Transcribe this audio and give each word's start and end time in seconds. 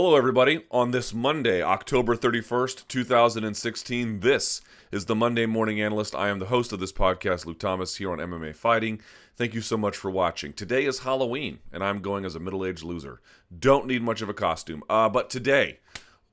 Hello, 0.00 0.14
everybody. 0.14 0.64
On 0.70 0.92
this 0.92 1.12
Monday, 1.12 1.60
October 1.60 2.14
31st, 2.14 2.86
2016, 2.86 4.20
this 4.20 4.60
is 4.92 5.06
the 5.06 5.16
Monday 5.16 5.44
Morning 5.44 5.80
Analyst. 5.80 6.14
I 6.14 6.28
am 6.28 6.38
the 6.38 6.46
host 6.46 6.72
of 6.72 6.78
this 6.78 6.92
podcast, 6.92 7.46
Luke 7.46 7.58
Thomas, 7.58 7.96
here 7.96 8.12
on 8.12 8.18
MMA 8.18 8.54
Fighting. 8.54 9.00
Thank 9.34 9.54
you 9.54 9.60
so 9.60 9.76
much 9.76 9.96
for 9.96 10.08
watching. 10.08 10.52
Today 10.52 10.84
is 10.84 11.00
Halloween, 11.00 11.58
and 11.72 11.82
I'm 11.82 11.98
going 11.98 12.24
as 12.24 12.36
a 12.36 12.38
middle 12.38 12.64
aged 12.64 12.84
loser. 12.84 13.20
Don't 13.58 13.88
need 13.88 14.00
much 14.02 14.22
of 14.22 14.28
a 14.28 14.34
costume. 14.34 14.84
Uh, 14.88 15.08
but 15.08 15.30
today, 15.30 15.80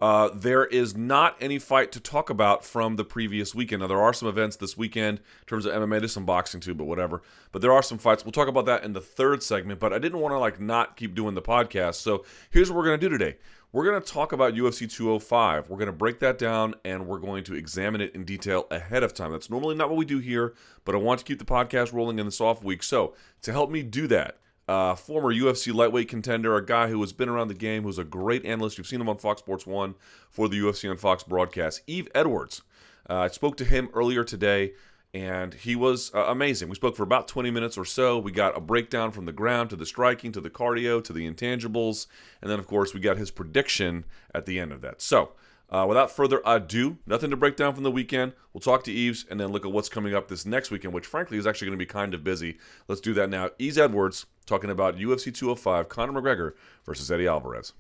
uh, 0.02 0.30
there 0.34 0.66
is 0.66 0.96
not 0.96 1.38
any 1.40 1.58
fight 1.58 1.92
to 1.94 2.00
talk 2.00 2.30
about 2.30 2.66
from 2.66 2.98
the 2.98 3.06
previous 3.06 3.56
weekend. 3.56 3.82
Now, 3.82 3.88
there 3.88 4.02
are 4.02 4.14
some 4.14 4.28
events 4.28 4.58
this 4.58 4.78
weekend 4.78 5.20
in 5.20 5.46
terms 5.48 5.66
of 5.66 5.74
MMA. 5.74 6.00
There's 6.00 6.12
some 6.12 6.26
boxing 6.26 6.60
too, 6.60 6.76
but 6.76 6.84
whatever. 6.84 7.22
But 7.52 7.62
there 7.62 7.72
are 7.72 7.82
some 7.82 7.98
fights. 7.98 8.26
We'll 8.26 8.34
talk 8.34 8.50
about 8.50 8.66
that 8.66 8.84
in 8.84 8.92
the 8.92 9.02
third 9.02 9.42
segment. 9.42 9.80
But 9.80 9.94
I 9.94 10.00
didn't 10.00 10.20
want 10.20 10.34
to 10.34 10.38
like 10.38 10.60
not 10.60 10.98
keep 10.98 11.16
doing 11.16 11.34
the 11.34 11.42
podcast. 11.42 11.96
So 11.96 12.26
here's 12.52 12.70
what 12.70 12.78
we're 12.78 12.86
gonna 12.86 12.98
do 12.98 13.10
today. 13.10 13.38
We're 13.76 13.84
gonna 13.84 14.00
talk 14.00 14.32
about 14.32 14.54
UFC 14.54 14.90
205. 14.90 15.70
We're 15.70 15.78
gonna 15.78 15.92
break 15.92 16.20
that 16.20 16.38
down 16.38 16.76
and 16.86 17.08
we're 17.08 17.20
going 17.20 17.44
to 17.44 17.56
examine 17.56 18.00
it 18.00 18.16
in 18.16 18.24
detail 18.24 18.68
ahead 18.72 19.04
of 19.04 19.14
time. 19.14 19.34
That's 19.34 19.50
normally 19.50 19.76
not 19.76 19.90
what 19.90 19.98
we 19.98 20.06
do 20.06 20.20
here, 20.20 20.54
but 20.86 20.96
I 20.96 20.98
want 20.98 21.20
to 21.20 21.26
keep 21.26 21.40
the 21.40 21.44
podcast 21.44 21.92
rolling 21.92 22.18
in 22.18 22.26
this 22.26 22.40
off 22.40 22.64
week. 22.64 22.84
So 22.84 23.16
to 23.42 23.52
help 23.52 23.70
me 23.70 23.84
do 23.84 24.08
that, 24.08 24.38
uh, 24.70 24.96
former 24.96 25.34
UFC 25.34 25.74
lightweight 25.74 26.08
contender, 26.08 26.56
a 26.56 26.66
guy 26.66 26.88
who 26.88 27.02
has 27.02 27.12
been 27.12 27.28
around 27.28 27.50
the 27.50 27.54
game, 27.54 27.84
who's 27.84 28.00
a 28.00 28.06
great 28.06 28.46
analyst. 28.46 28.78
You've 28.78 28.88
seen 28.88 29.02
him 29.02 29.10
on 29.10 29.18
Fox 29.18 29.42
Sports 29.42 29.68
1 29.68 29.96
for 30.30 30.48
the 30.48 30.58
UFC 30.58 30.90
on 30.90 30.96
Fox 30.96 31.24
broadcast. 31.24 31.82
Yves 31.86 32.08
Edwards. 32.16 32.62
Uh, 33.10 33.16
I 33.16 33.28
spoke 33.28 33.58
to 33.58 33.66
him 33.66 33.90
earlier 33.94 34.24
today, 34.24 34.72
and 35.16 35.54
he 35.54 35.78
was 35.78 36.14
uh, 36.14 36.26
amazing. 36.26 36.68
We 36.68 36.76
spoke 36.76 36.98
for 36.98 37.04
about 37.04 37.30
20 37.30 37.50
minutes 37.50 37.78
or 37.78 37.86
so. 37.86 38.20
We 38.20 38.34
got 38.34 38.58
a 38.58 38.60
breakdown 38.60 39.12
from 39.12 39.26
the 39.26 39.32
ground 39.32 39.70
to 39.70 39.78
the 39.78 39.86
striking 39.86 40.34
to 40.34 40.42
the 40.42 40.50
cardio 40.50 41.02
to 41.02 41.14
the 41.14 41.26
intangibles. 41.26 42.08
And 42.42 42.52
then, 42.52 42.60
of 42.60 42.68
course, 42.68 42.94
we 42.94 43.00
got 43.00 43.16
his 43.16 43.32
prediction 43.32 44.04
at 44.34 44.46
the 44.46 44.60
end 44.60 44.74
of 44.74 44.82
that. 44.82 45.02
So, 45.02 45.32
uh, 45.70 45.86
without 45.88 46.12
further 46.12 46.42
ado, 46.46 46.98
nothing 47.08 47.30
to 47.30 47.38
break 47.38 47.56
down 47.56 47.74
from 47.74 47.86
the 47.86 47.92
weekend. 47.92 48.34
We'll 48.52 48.60
talk 48.60 48.84
to 48.84 48.92
Yves 48.92 49.26
and 49.32 49.40
then 49.40 49.54
look 49.54 49.66
at 49.66 49.72
what's 49.72 49.88
coming 49.88 50.14
up 50.14 50.28
this 50.28 50.46
next 50.46 50.70
weekend, 50.70 50.94
which 50.94 51.06
frankly 51.06 51.38
is 51.38 51.48
actually 51.48 51.68
going 51.68 51.80
to 51.80 51.86
be 51.86 51.90
kind 51.90 52.14
of 52.14 52.22
busy. 52.22 52.58
Let's 52.90 53.00
do 53.00 53.14
that 53.14 53.30
now. 53.30 53.52
Yves 53.58 53.78
Edwards 53.78 54.26
talking 54.46 54.70
about 54.70 54.98
UFC 54.98 55.34
205, 55.34 55.88
Conor 55.88 56.22
McGregor 56.22 56.56
versus 56.86 57.10
Eddie 57.10 57.28
Alvarez. 57.28 57.72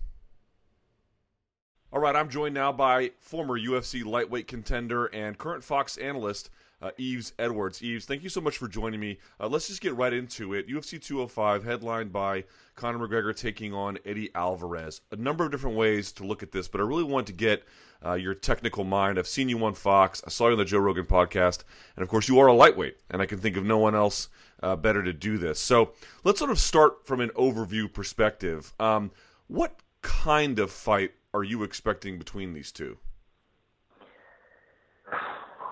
All 1.91 1.99
right, 1.99 2.15
I'm 2.15 2.29
joined 2.29 2.55
now 2.55 2.71
by 2.71 3.11
former 3.19 3.59
UFC 3.59 4.05
lightweight 4.05 4.47
contender 4.47 5.07
and 5.07 5.38
current 5.38 5.65
Fox 5.65 5.97
analyst 5.97 6.49
uh, 6.81 6.91
Yves 6.97 7.33
Edwards. 7.39 7.81
Yves, 7.81 8.05
thank 8.05 8.23
you 8.23 8.29
so 8.29 8.41
much 8.41 8.57
for 8.57 8.67
joining 8.67 8.99
me. 8.99 9.17
Uh, 9.39 9.47
let's 9.47 9.67
just 9.67 9.81
get 9.81 9.95
right 9.95 10.13
into 10.13 10.53
it. 10.53 10.67
UFC 10.67 11.01
205, 11.01 11.63
headlined 11.63 12.11
by 12.11 12.43
Conor 12.75 13.07
McGregor 13.07 13.35
taking 13.35 13.73
on 13.73 13.97
Eddie 14.05 14.29
Alvarez. 14.35 15.01
A 15.11 15.15
number 15.15 15.45
of 15.45 15.51
different 15.51 15.77
ways 15.77 16.11
to 16.13 16.25
look 16.25 16.43
at 16.43 16.51
this, 16.51 16.67
but 16.67 16.81
I 16.81 16.83
really 16.83 17.03
want 17.03 17.27
to 17.27 17.33
get 17.33 17.63
uh, 18.05 18.13
your 18.13 18.33
technical 18.33 18.83
mind. 18.83 19.17
I've 19.17 19.27
seen 19.27 19.49
you 19.49 19.63
on 19.65 19.73
Fox, 19.73 20.21
I 20.25 20.29
saw 20.29 20.47
you 20.47 20.53
on 20.53 20.57
the 20.57 20.65
Joe 20.65 20.79
Rogan 20.79 21.05
podcast, 21.05 21.63
and 21.95 22.03
of 22.03 22.09
course, 22.09 22.27
you 22.27 22.39
are 22.39 22.47
a 22.47 22.53
lightweight, 22.53 22.97
and 23.09 23.21
I 23.21 23.25
can 23.25 23.39
think 23.39 23.57
of 23.57 23.65
no 23.65 23.77
one 23.77 23.95
else 23.95 24.29
uh, 24.61 24.75
better 24.75 25.03
to 25.03 25.13
do 25.13 25.37
this. 25.37 25.59
So 25.59 25.93
let's 26.23 26.39
sort 26.39 26.51
of 26.51 26.59
start 26.59 27.05
from 27.05 27.21
an 27.21 27.29
overview 27.29 27.91
perspective. 27.91 28.73
Um, 28.79 29.11
what 29.47 29.79
kind 30.01 30.59
of 30.59 30.71
fight 30.71 31.11
are 31.33 31.43
you 31.43 31.63
expecting 31.63 32.17
between 32.17 32.53
these 32.53 32.71
two? 32.71 32.97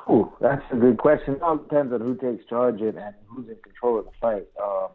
Ooh, 0.09 0.33
that's 0.41 0.63
a 0.71 0.75
good 0.75 0.97
question. 0.97 1.35
It 1.35 1.41
all 1.41 1.57
depends 1.57 1.93
on 1.93 2.01
who 2.01 2.15
takes 2.15 2.45
charge 2.49 2.81
and, 2.81 2.97
and 2.97 3.15
who's 3.27 3.47
in 3.47 3.55
control 3.63 3.99
of 3.99 4.05
the 4.05 4.11
fight. 4.19 4.47
Uh, 4.61 4.87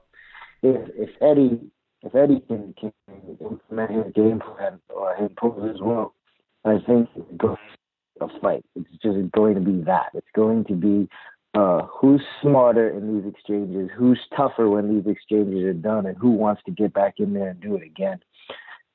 if 0.62 0.88
if 0.96 1.10
Eddie 1.22 1.60
if 2.02 2.14
Eddie 2.14 2.42
can, 2.46 2.74
can 2.78 2.92
implement 3.40 3.90
his 3.90 4.12
game 4.14 4.40
plan 4.40 4.80
or 4.94 5.16
his 5.16 5.80
will, 5.80 6.14
I 6.64 6.78
think 6.86 7.08
it's 7.16 7.58
a 8.20 8.40
fight. 8.40 8.64
It's 8.76 8.90
just 9.02 9.32
going 9.32 9.54
to 9.54 9.60
be 9.60 9.82
that. 9.84 10.10
It's 10.14 10.26
going 10.34 10.64
to 10.66 10.74
be 10.74 11.08
uh, 11.54 11.86
who's 11.86 12.22
smarter 12.42 12.90
in 12.90 13.16
these 13.16 13.32
exchanges, 13.32 13.90
who's 13.96 14.20
tougher 14.36 14.68
when 14.68 14.94
these 14.94 15.10
exchanges 15.10 15.64
are 15.64 15.72
done, 15.72 16.06
and 16.06 16.16
who 16.16 16.30
wants 16.30 16.62
to 16.66 16.70
get 16.70 16.92
back 16.92 17.14
in 17.18 17.32
there 17.32 17.48
and 17.48 17.60
do 17.60 17.76
it 17.76 17.82
again. 17.82 18.20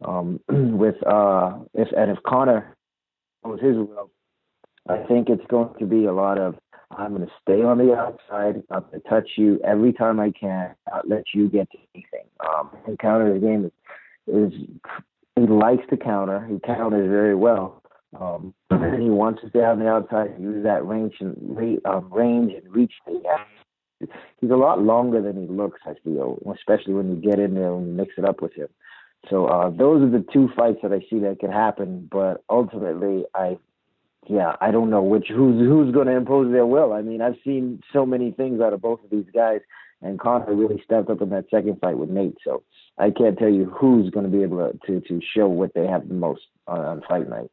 Um, 0.05 0.39
with 0.49 0.95
uh, 1.05 1.59
if 1.73 1.87
and 1.95 2.11
if 2.11 2.17
Conor 2.27 2.75
knows 3.43 3.59
his 3.59 3.75
will, 3.75 4.11
I 4.89 4.97
think 5.07 5.29
it's 5.29 5.45
going 5.49 5.73
to 5.79 5.85
be 5.85 6.05
a 6.05 6.13
lot 6.13 6.37
of 6.37 6.55
I'm 6.97 7.15
going 7.15 7.25
to 7.25 7.33
stay 7.41 7.63
on 7.63 7.77
the 7.77 7.93
outside. 7.93 8.61
I'm 8.69 8.81
going 8.81 9.01
to 9.01 9.09
touch 9.09 9.29
you 9.35 9.59
every 9.63 9.93
time 9.93 10.19
I 10.19 10.31
can. 10.31 10.75
Not 10.91 11.07
let 11.07 11.23
you 11.33 11.49
get 11.49 11.69
to 11.71 11.77
anything. 11.95 12.25
Um, 12.39 12.69
he 12.87 12.95
counters 12.97 13.39
the 13.39 13.45
game 13.45 13.65
is, 14.27 14.53
is 14.53 14.59
he 15.35 15.47
likes 15.47 15.83
to 15.89 15.97
counter. 15.97 16.45
He 16.47 16.59
counters 16.59 17.09
very 17.09 17.35
well. 17.35 17.81
Um, 18.19 18.53
and 18.69 19.01
he 19.01 19.09
wants 19.09 19.41
to 19.41 19.49
stay 19.49 19.63
on 19.63 19.79
the 19.79 19.87
outside, 19.87 20.35
use 20.39 20.63
that 20.63 20.85
range 20.85 21.15
and 21.19 21.81
um, 21.85 22.13
range 22.13 22.53
and 22.53 22.73
reach 22.73 22.93
that 23.05 23.13
he. 23.15 24.07
He's 24.41 24.51
a 24.51 24.55
lot 24.55 24.81
longer 24.81 25.21
than 25.21 25.41
he 25.41 25.47
looks, 25.47 25.79
I 25.85 25.93
feel, 26.03 26.37
especially 26.53 26.93
when 26.93 27.09
you 27.09 27.15
get 27.15 27.39
in 27.39 27.53
there 27.53 27.73
and 27.73 27.95
mix 27.95 28.15
it 28.17 28.25
up 28.25 28.41
with 28.41 28.53
him. 28.53 28.67
So 29.29 29.45
uh, 29.45 29.69
those 29.69 30.01
are 30.01 30.09
the 30.09 30.25
two 30.33 30.49
fights 30.57 30.79
that 30.83 30.91
I 30.91 30.99
see 31.09 31.19
that 31.19 31.39
could 31.39 31.51
happen. 31.51 32.09
But 32.11 32.43
ultimately, 32.49 33.23
I 33.33 33.57
yeah, 34.29 34.55
I 34.61 34.71
don't 34.71 34.89
know 34.89 35.01
which 35.01 35.27
who's 35.29 35.59
who's 35.59 35.93
going 35.93 36.07
to 36.07 36.15
impose 36.15 36.51
their 36.51 36.65
will. 36.65 36.93
I 36.93 37.01
mean, 37.01 37.21
I've 37.21 37.37
seen 37.43 37.81
so 37.91 38.05
many 38.05 38.31
things 38.31 38.61
out 38.61 38.73
of 38.73 38.81
both 38.81 39.03
of 39.03 39.09
these 39.09 39.25
guys, 39.33 39.61
and 40.01 40.19
Conor 40.19 40.53
really 40.53 40.81
stepped 40.83 41.09
up 41.09 41.21
in 41.21 41.29
that 41.29 41.45
second 41.49 41.79
fight 41.79 41.97
with 41.97 42.09
Nate. 42.09 42.37
So 42.43 42.63
I 42.97 43.11
can't 43.11 43.37
tell 43.37 43.49
you 43.49 43.65
who's 43.65 44.09
going 44.09 44.25
to 44.29 44.31
be 44.35 44.43
able 44.43 44.57
to 44.57 44.79
to, 44.87 45.07
to 45.07 45.21
show 45.35 45.47
what 45.47 45.73
they 45.73 45.87
have 45.87 46.07
the 46.07 46.13
most 46.13 46.41
on, 46.67 46.79
on 46.79 47.01
fight 47.07 47.29
night. 47.29 47.49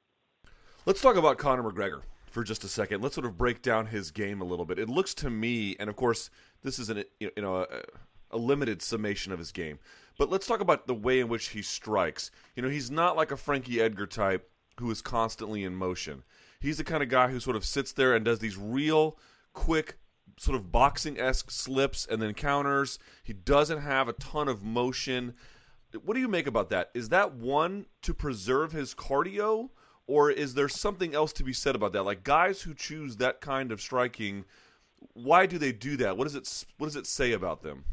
Let's 0.86 1.00
talk 1.00 1.16
about 1.16 1.38
Conor 1.38 1.62
McGregor 1.62 2.02
for 2.26 2.44
just 2.44 2.64
a 2.64 2.68
second. 2.68 3.02
Let's 3.02 3.14
sort 3.14 3.26
of 3.26 3.36
break 3.36 3.62
down 3.62 3.86
his 3.86 4.10
game 4.10 4.40
a 4.40 4.44
little 4.44 4.64
bit. 4.64 4.78
It 4.78 4.88
looks 4.88 5.14
to 5.14 5.30
me, 5.30 5.76
and 5.78 5.90
of 5.90 5.96
course, 5.96 6.30
this 6.62 6.78
is 6.78 6.90
an 6.90 7.04
you 7.18 7.30
know 7.36 7.56
a, 7.56 7.66
a 8.30 8.38
limited 8.38 8.82
summation 8.82 9.32
of 9.32 9.38
his 9.38 9.52
game, 9.52 9.78
but 10.18 10.30
let's 10.30 10.46
talk 10.46 10.60
about 10.60 10.86
the 10.86 10.94
way 10.94 11.20
in 11.20 11.28
which 11.28 11.48
he 11.48 11.62
strikes. 11.62 12.30
You 12.54 12.62
know, 12.62 12.68
he's 12.68 12.90
not 12.90 13.16
like 13.16 13.30
a 13.30 13.36
Frankie 13.36 13.80
Edgar 13.80 14.06
type 14.06 14.48
who 14.78 14.90
is 14.90 15.02
constantly 15.02 15.62
in 15.62 15.74
motion 15.74 16.24
he's 16.60 16.78
the 16.78 16.84
kind 16.84 17.02
of 17.02 17.08
guy 17.08 17.28
who 17.28 17.40
sort 17.40 17.56
of 17.56 17.64
sits 17.64 17.92
there 17.92 18.14
and 18.14 18.24
does 18.24 18.38
these 18.38 18.56
real 18.56 19.18
quick 19.52 19.96
sort 20.36 20.56
of 20.56 20.72
boxing 20.72 21.18
esque 21.18 21.50
slips 21.50 22.06
and 22.06 22.22
then 22.22 22.34
counters. 22.34 22.98
He 23.22 23.32
doesn't 23.32 23.80
have 23.80 24.08
a 24.08 24.12
ton 24.14 24.48
of 24.48 24.62
motion. 24.62 25.34
What 26.04 26.14
do 26.14 26.20
you 26.20 26.28
make 26.28 26.46
about 26.46 26.70
that? 26.70 26.90
Is 26.94 27.08
that 27.08 27.34
one 27.34 27.86
to 28.02 28.14
preserve 28.14 28.72
his 28.72 28.94
cardio, 28.94 29.70
or 30.06 30.30
is 30.30 30.54
there 30.54 30.68
something 30.68 31.14
else 31.14 31.32
to 31.34 31.44
be 31.44 31.52
said 31.52 31.74
about 31.74 31.92
that? 31.92 32.04
Like 32.04 32.22
guys 32.24 32.62
who 32.62 32.74
choose 32.74 33.16
that 33.16 33.40
kind 33.40 33.72
of 33.72 33.80
striking, 33.80 34.44
why 35.14 35.46
do 35.46 35.58
they 35.58 35.72
do 35.72 35.96
that? 35.98 36.16
What 36.16 36.24
does 36.24 36.36
it 36.36 36.66
What 36.78 36.86
does 36.86 36.96
it 36.96 37.06
say 37.06 37.32
about 37.32 37.62
them? 37.62 37.84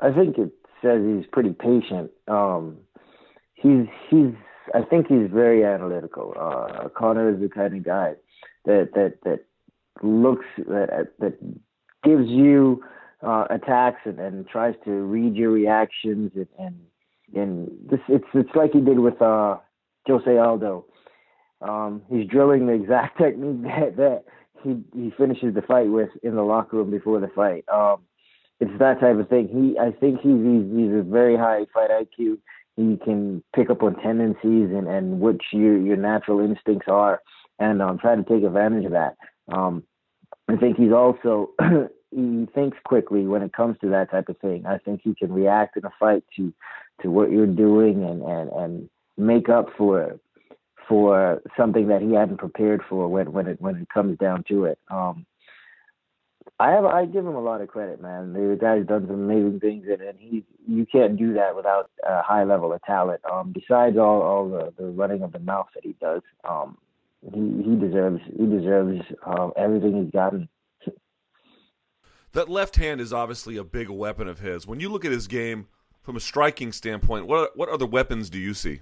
I 0.00 0.12
think 0.12 0.36
it 0.36 0.52
says 0.82 1.00
he's 1.06 1.26
pretty 1.32 1.52
patient. 1.52 2.10
Um, 2.28 2.78
he's 3.54 3.86
he's 4.10 4.34
I 4.74 4.82
think 4.82 5.08
he's 5.08 5.30
very 5.32 5.64
analytical. 5.64 6.34
Uh, 6.38 6.88
Conor 6.96 7.34
is 7.34 7.40
the 7.40 7.48
kind 7.48 7.76
of 7.76 7.84
guy 7.84 8.14
that 8.64 8.90
that 8.94 9.18
that 9.24 9.44
looks 10.02 10.46
that 10.58 11.12
that 11.18 11.38
gives 12.04 12.28
you 12.28 12.82
uh, 13.22 13.46
attacks 13.50 14.00
and, 14.04 14.18
and 14.18 14.46
tries 14.46 14.74
to 14.84 14.90
read 14.90 15.34
your 15.34 15.50
reactions 15.50 16.32
and 16.34 16.46
and, 16.58 16.80
and 17.34 17.70
this 17.90 18.00
it's 18.08 18.26
it's 18.34 18.54
like 18.54 18.72
he 18.72 18.80
did 18.80 18.98
with 18.98 19.20
uh, 19.22 19.56
Jose 20.06 20.38
Aldo. 20.38 20.86
Um, 21.62 22.02
he's 22.10 22.26
drilling 22.28 22.66
the 22.66 22.74
exact 22.74 23.18
technique 23.22 23.62
that, 23.62 23.96
that 23.96 24.24
he 24.62 24.82
he 24.94 25.12
finishes 25.16 25.54
the 25.54 25.62
fight 25.62 25.88
with 25.88 26.10
in 26.22 26.34
the 26.34 26.42
locker 26.42 26.76
room 26.76 26.90
before 26.90 27.20
the 27.20 27.28
fight. 27.28 27.64
Um, 27.72 28.02
it's 28.58 28.78
that 28.78 29.00
type 29.00 29.18
of 29.18 29.28
thing. 29.28 29.48
He 29.48 29.78
I 29.78 29.92
think 29.92 30.20
he's 30.20 30.38
he's, 30.38 30.64
he's 30.74 31.00
a 31.00 31.02
very 31.02 31.36
high 31.36 31.66
fight 31.72 31.90
IQ 31.90 32.38
he 32.76 32.98
can 33.02 33.42
pick 33.54 33.70
up 33.70 33.82
on 33.82 33.96
tendencies 33.96 34.70
and, 34.70 34.86
and 34.86 35.20
what 35.20 35.36
your 35.52 35.76
your 35.78 35.96
natural 35.96 36.40
instincts 36.40 36.86
are 36.88 37.22
and 37.58 37.80
um, 37.80 37.98
try 37.98 38.14
to 38.14 38.22
take 38.22 38.42
advantage 38.42 38.84
of 38.84 38.92
that. 38.92 39.16
Um, 39.50 39.82
I 40.48 40.56
think 40.56 40.76
he's 40.76 40.92
also 40.92 41.50
he 42.10 42.46
thinks 42.54 42.78
quickly 42.84 43.26
when 43.26 43.42
it 43.42 43.52
comes 43.52 43.76
to 43.80 43.88
that 43.90 44.10
type 44.10 44.28
of 44.28 44.38
thing. 44.38 44.66
I 44.66 44.78
think 44.78 45.00
he 45.02 45.14
can 45.14 45.32
react 45.32 45.76
in 45.76 45.84
a 45.84 45.92
fight 45.98 46.24
to 46.36 46.52
to 47.02 47.10
what 47.10 47.30
you're 47.30 47.46
doing 47.46 48.04
and 48.04 48.22
and 48.22 48.50
and 48.50 48.90
make 49.16 49.48
up 49.48 49.68
for 49.76 50.18
for 50.88 51.42
something 51.56 51.88
that 51.88 52.02
he 52.02 52.12
hadn't 52.12 52.38
prepared 52.38 52.82
for 52.88 53.08
when 53.08 53.32
when 53.32 53.46
it 53.46 53.60
when 53.60 53.76
it 53.76 53.88
comes 53.88 54.18
down 54.18 54.44
to 54.48 54.66
it. 54.66 54.78
Um, 54.90 55.26
I 56.58 56.70
have 56.70 56.84
I 56.84 57.04
give 57.04 57.26
him 57.26 57.34
a 57.34 57.40
lot 57.40 57.60
of 57.60 57.68
credit, 57.68 58.00
man. 58.00 58.32
The 58.32 58.56
guy's 58.60 58.86
done 58.86 59.06
some 59.06 59.16
amazing 59.16 59.60
things, 59.60 59.86
and, 59.88 60.00
and 60.00 60.18
he 60.18 60.44
you 60.66 60.86
can't 60.86 61.16
do 61.16 61.34
that 61.34 61.54
without 61.54 61.90
a 62.06 62.22
high 62.22 62.44
level 62.44 62.72
of 62.72 62.82
talent. 62.82 63.20
Um, 63.30 63.52
besides 63.52 63.96
all 63.96 64.22
all 64.22 64.48
the, 64.48 64.72
the 64.78 64.88
running 64.88 65.22
of 65.22 65.32
the 65.32 65.38
mouth 65.38 65.68
that 65.74 65.84
he 65.84 65.94
does, 66.00 66.22
um, 66.48 66.78
he 67.22 67.40
he 67.62 67.76
deserves 67.76 68.20
he 68.38 68.46
deserves 68.46 69.02
uh, 69.26 69.48
everything 69.56 70.02
he's 70.02 70.12
gotten. 70.12 70.48
That 72.32 72.48
left 72.48 72.76
hand 72.76 73.00
is 73.00 73.12
obviously 73.12 73.56
a 73.56 73.64
big 73.64 73.88
weapon 73.88 74.28
of 74.28 74.40
his. 74.40 74.66
When 74.66 74.80
you 74.80 74.90
look 74.90 75.04
at 75.04 75.12
his 75.12 75.26
game 75.26 75.68
from 76.02 76.16
a 76.16 76.20
striking 76.20 76.72
standpoint, 76.72 77.26
what 77.26 77.56
what 77.56 77.68
other 77.68 77.86
weapons 77.86 78.30
do 78.30 78.38
you 78.38 78.54
see? 78.54 78.80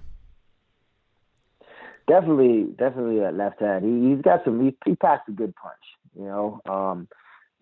definitely, 2.07 2.67
definitely 2.77 3.19
that 3.19 3.35
left 3.35 3.59
hand. 3.59 3.85
He, 3.85 4.09
he's 4.09 4.21
got 4.21 4.43
some. 4.43 4.63
He, 4.63 4.75
he 4.85 4.95
passed 4.95 5.27
a 5.27 5.31
good 5.31 5.53
punch, 5.55 5.75
you 6.17 6.25
know. 6.25 6.61
Um, 6.65 7.07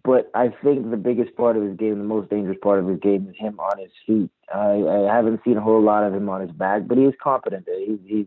but 0.03 0.29
I 0.33 0.49
think 0.63 0.91
the 0.91 0.97
biggest 0.97 1.35
part 1.35 1.55
of 1.55 1.63
his 1.63 1.77
game, 1.77 1.97
the 1.97 2.03
most 2.03 2.29
dangerous 2.29 2.57
part 2.61 2.79
of 2.79 2.87
his 2.87 2.99
game, 2.99 3.27
is 3.29 3.35
him 3.37 3.59
on 3.59 3.79
his 3.79 3.91
feet. 4.05 4.29
I, 4.53 4.83
I 4.83 5.15
haven't 5.15 5.41
seen 5.45 5.57
a 5.57 5.61
whole 5.61 5.81
lot 5.81 6.03
of 6.03 6.13
him 6.13 6.27
on 6.29 6.41
his 6.41 6.51
back, 6.51 6.87
but 6.87 6.97
he 6.97 7.05
is 7.05 7.13
competent. 7.21 7.67
He's 7.67 7.99
he's 8.05 8.25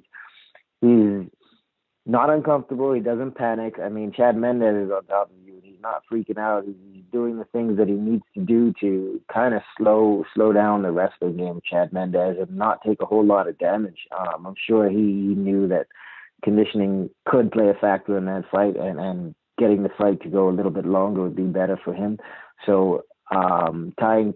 he's 0.81 1.26
not 2.06 2.31
uncomfortable. 2.31 2.93
He 2.93 3.00
doesn't 3.00 3.37
panic. 3.37 3.75
I 3.82 3.90
mean, 3.90 4.12
Chad 4.12 4.37
Mendes 4.37 4.87
is 4.87 4.90
on 4.90 5.05
top 5.05 5.31
of 5.31 5.37
you. 5.44 5.61
He's 5.62 5.81
not 5.82 6.02
freaking 6.11 6.38
out. 6.38 6.64
He's 6.64 7.02
doing 7.12 7.38
the 7.38 7.44
things 7.44 7.76
that 7.76 7.88
he 7.88 7.94
needs 7.94 8.25
to 8.34 8.40
do 8.40 8.72
to 8.81 9.20
kind 9.32 9.55
of 9.55 9.62
slow 9.76 10.25
slow 10.34 10.52
down 10.52 10.82
the 10.82 11.11
the 11.20 11.29
game. 11.29 11.61
Chad 11.69 11.93
Mendes 11.93 12.38
and 12.40 12.56
not 12.56 12.81
take 12.87 13.02
a 13.02 13.06
whole 13.06 13.25
lot 13.25 13.49
of 13.49 13.58
damage. 13.58 14.06
Um, 14.19 14.46
I'm 14.46 14.55
sure 14.67 14.88
he 14.88 14.96
knew 14.96 15.69
that 15.69 15.88
conditioning 16.43 17.11
could 17.26 17.50
play 17.52 17.69
a 17.69 17.75
factor 17.75 18.17
in 18.17 18.25
that 18.26 18.44
fight, 18.50 18.76
and 18.76 18.99
and 18.99 19.34
getting 19.58 19.82
the 19.82 19.91
fight 19.97 20.20
to 20.23 20.29
go 20.29 20.49
a 20.49 20.56
little 20.56 20.70
bit 20.70 20.87
longer 20.87 21.23
would 21.23 21.37
be 21.37 21.43
better 21.43 21.79
for 21.82 21.94
him. 21.94 22.19
So 22.64 23.05
um, 23.31 23.93
tying 23.99 24.35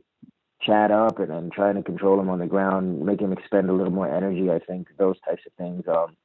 Chad 0.62 0.90
up 0.90 1.18
and, 1.18 1.30
and 1.30 1.52
trying 1.52 1.76
to 1.76 1.82
control 1.82 2.20
him 2.20 2.28
on 2.28 2.38
the 2.38 2.46
ground, 2.46 3.00
make 3.00 3.20
him 3.20 3.32
expend 3.32 3.70
a 3.70 3.72
little 3.72 3.92
more 3.92 4.14
energy. 4.14 4.50
I 4.50 4.58
think 4.58 4.88
those 4.98 5.16
types 5.20 5.42
of 5.46 5.52
things. 5.54 5.84
Um, 5.88 6.16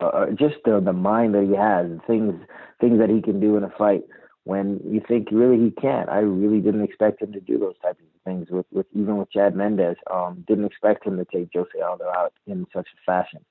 uh, 0.00 0.26
just 0.30 0.56
the 0.64 0.80
the 0.80 0.94
mind 0.94 1.34
that 1.34 1.44
he 1.44 1.54
has, 1.54 1.86
things 2.06 2.34
things 2.80 2.98
that 2.98 3.10
he 3.10 3.20
can 3.20 3.38
do 3.38 3.58
in 3.58 3.64
a 3.64 3.70
fight 3.76 4.04
when 4.44 4.80
you 4.84 5.02
think 5.06 5.28
really 5.30 5.62
he 5.62 5.70
can't. 5.70 6.08
I 6.08 6.20
really 6.20 6.60
didn't 6.60 6.82
expect 6.82 7.20
him 7.20 7.32
to 7.32 7.40
do 7.40 7.58
those 7.58 7.78
types 7.82 8.00
of 8.00 8.06
things 8.24 8.48
with, 8.50 8.66
with 8.72 8.86
even 8.94 9.18
with 9.18 9.30
Chad 9.30 9.54
Mendes. 9.54 9.96
Um, 10.10 10.44
didn't 10.48 10.64
expect 10.64 11.06
him 11.06 11.18
to 11.18 11.26
take 11.26 11.50
Jose 11.54 11.78
Aldo 11.78 12.06
out 12.06 12.32
in 12.46 12.66
such 12.74 12.88
a 12.88 13.04
fashion. 13.04 13.44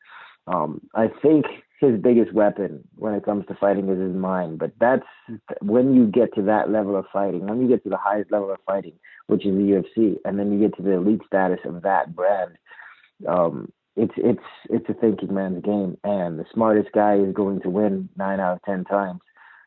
Um, 0.48 0.82
I 0.96 1.10
think 1.22 1.46
his 1.80 2.00
biggest 2.00 2.34
weapon 2.34 2.88
when 2.96 3.14
it 3.14 3.24
comes 3.24 3.46
to 3.48 3.56
fighting 3.56 3.90
is 3.90 4.00
his 4.00 4.16
mind. 4.16 4.60
But 4.60 4.74
that's 4.80 5.06
when 5.62 5.96
you 5.96 6.08
get 6.08 6.34
to 6.36 6.42
that 6.44 6.70
level 6.70 6.96
of 6.96 7.06
fighting, 7.12 7.48
when 7.48 7.62
you 7.62 7.68
get 7.68 7.84
to 7.84 7.90
the 7.90 7.98
highest 7.98 8.32
level 8.32 8.52
of 8.52 8.60
fighting, 8.66 8.94
which 9.28 9.46
is 9.46 9.54
the 9.54 9.62
UFC, 9.98 10.18
and 10.26 10.38
then 10.38 10.52
you 10.52 10.60
get 10.60 10.76
to 10.78 10.84
the 10.84 10.94
elite 10.94 11.22
status 11.26 11.60
of 11.66 11.82
that 11.84 12.16
brand. 12.16 12.58
Um, 13.28 13.72
it's 13.96 14.14
it's 14.18 14.44
it's 14.70 14.90
a 14.90 14.94
thinking 14.94 15.34
man's 15.34 15.64
game, 15.64 15.98
and 16.04 16.40
the 16.40 16.46
smartest 16.54 16.92
guy 16.94 17.16
is 17.16 17.34
going 17.34 17.62
to 17.62 17.70
win 17.70 18.10
nine 18.18 18.40
out 18.40 18.54
of 18.54 18.64
ten 18.64 18.84
times. 18.86 19.22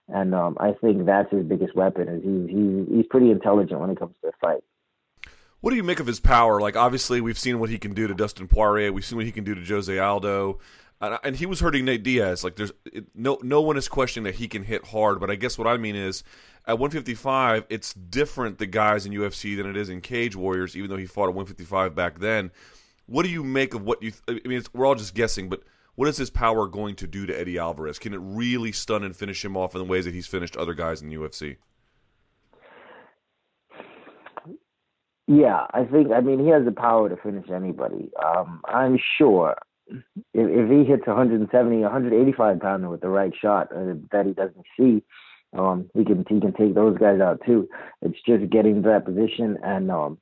And 0.09 0.35
um, 0.35 0.57
I 0.61 0.73
think 0.81 1.07
that's 1.07 1.31
his 1.31 1.45
biggest 1.45 1.75
weapon. 1.75 2.09
Is 2.09 2.23
he's 2.23 2.57
he's 2.57 2.97
he's 2.97 3.07
pretty 3.09 3.31
intelligent 3.31 3.81
when 3.81 3.91
it 3.91 3.99
comes 3.99 4.15
to 4.23 4.29
a 4.29 4.33
fight. 4.41 4.63
What 5.61 5.71
do 5.71 5.77
you 5.77 5.85
make 5.85 6.01
of 6.01 6.09
his 6.09 6.19
power? 6.19 6.61
Like, 6.61 6.75
obviously, 6.75 7.21
we've 7.21 7.39
seen 7.39 7.61
what 7.61 7.71
he 7.71 7.79
can 7.79 7.95
do 7.95 8.09
to 8.09 8.15
Dustin 8.15 8.49
Poirier. 8.49 8.93
We've 8.93 9.05
seen 9.05 9.17
what 9.17 9.27
he 9.27 9.33
can 9.33 9.45
do 9.45 9.55
to 9.55 9.65
Jose 9.65 9.97
Aldo, 9.97 10.59
and, 11.03 11.37
he 11.37 11.47
was 11.47 11.61
hurting 11.61 11.85
Nate 11.85 12.03
Diaz. 12.03 12.45
Like, 12.45 12.57
there's 12.57 12.73
no 13.15 13.39
no 13.43 13.61
one 13.61 13.77
is 13.77 13.89
questioning 13.89 14.25
that 14.25 14.37
he 14.37 14.49
can 14.49 14.63
hit 14.63 14.87
hard. 14.87 15.19
But 15.21 15.31
I 15.31 15.35
guess 15.35 15.59
what 15.59 15.67
I 15.67 15.77
mean 15.77 15.97
is, 15.97 16.23
at 16.67 16.79
155, 16.79 17.67
it's 17.69 17.93
different 17.93 18.59
the 18.59 18.67
guys 18.67 19.05
in 19.05 19.13
UFC 19.13 19.57
than 19.57 19.67
it 19.67 19.77
is 19.77 19.89
in 19.89 20.01
Cage 20.01 20.37
Warriors. 20.37 20.77
Even 20.77 20.91
though 20.91 20.97
he 20.97 21.07
fought 21.07 21.25
at 21.25 21.35
155 21.35 21.95
back 21.95 22.21
then, 22.21 22.53
what 23.07 23.25
do 23.25 23.31
you 23.31 23.43
make 23.43 23.75
of 23.75 23.83
what 23.83 24.03
you? 24.03 24.13
I 24.29 24.41
mean, 24.45 24.63
we're 24.73 24.87
all 24.87 24.95
just 24.95 25.15
guessing, 25.15 25.49
but 25.49 25.63
what 25.97 26.09
is 26.09 26.17
his 26.17 26.31
power 26.31 26.69
going 26.69 26.95
to 26.97 27.07
do 27.07 27.27
to 27.27 27.39
Eddie 27.39 27.59
Alvarez? 27.59 27.99
Can 27.99 28.15
it 28.15 28.21
really 28.23 28.73
stun 28.73 29.03
and 29.03 29.15
finish 29.15 29.45
him 29.45 29.57
off 29.57 29.75
in 29.75 29.81
the 29.81 29.85
ways 29.85 30.05
that 30.05 30.15
he's 30.15 30.29
finished 30.29 30.57
other 30.57 30.75
guys 30.75 31.03
in 31.03 31.09
the 31.09 31.17
UFC? 31.17 31.57
Yeah, 35.27 35.67
I 35.73 35.85
think. 35.85 36.13
I 36.13 36.21
mean, 36.21 36.39
he 36.39 36.49
has 36.51 36.65
the 36.65 36.73
power 36.73 37.09
to 37.09 37.17
finish 37.17 37.49
anybody. 37.51 38.11
Um, 38.25 38.61
I'm 38.67 38.99
sure 39.19 39.57
if, 40.35 40.49
if 40.49 40.71
he 40.71 40.85
hits 40.85 41.07
170, 41.07 41.81
185 41.81 42.61
pounder 42.61 42.89
with 42.89 43.01
the 43.01 43.09
right 43.09 43.33
shot 43.41 43.69
uh, 43.73 43.95
that 44.13 44.27
he 44.27 44.33
doesn't 44.33 44.67
see, 44.79 45.03
um, 45.57 45.91
he 45.95 46.05
can 46.05 46.25
he 46.29 46.41
can 46.41 46.53
take 46.53 46.75
those 46.75 46.97
guys 46.99 47.21
out 47.21 47.41
too. 47.45 47.69
It's 48.01 48.19
just 48.27 48.51
getting 48.51 48.83
to 48.83 48.89
that 48.89 49.05
position 49.05 49.59
and 49.63 49.91
um, 49.91 50.19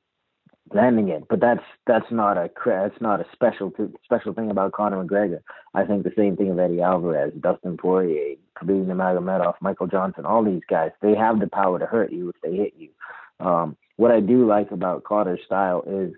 landing 0.73 1.09
it. 1.09 1.25
But 1.29 1.41
that's 1.41 1.63
that's 1.87 2.11
not 2.11 2.37
a 2.37 2.51
that's 2.65 3.01
not 3.01 3.21
a 3.21 3.27
special 3.33 3.73
special 4.05 4.35
thing 4.35 4.51
about 4.51 4.73
Conor 4.73 5.05
McGregor. 5.05 5.41
I 5.75 5.85
think 5.85 6.03
the 6.03 6.13
same 6.17 6.37
thing 6.37 6.51
of 6.51 6.59
Eddie 6.59 6.81
Alvarez, 6.81 7.33
Dustin 7.41 7.77
Poirier, 7.77 8.37
Khabib 8.59 8.87
Nurmagomedov, 8.87 9.55
Michael 9.61 9.87
Johnson, 9.87 10.27
all 10.27 10.45
these 10.45 10.63
guys. 10.69 10.91
They 11.01 11.15
have 11.15 11.41
the 11.41 11.49
power 11.49 11.79
to 11.79 11.87
hurt 11.87 12.13
you 12.13 12.31
if 12.31 12.37
they 12.43 12.57
hit 12.57 12.75
you. 12.77 12.91
Um, 13.39 13.77
what 13.97 14.11
I 14.11 14.21
do 14.21 14.47
like 14.47 14.71
about 14.71 15.05
Conor's 15.05 15.41
style 15.45 15.83
is 15.87 16.15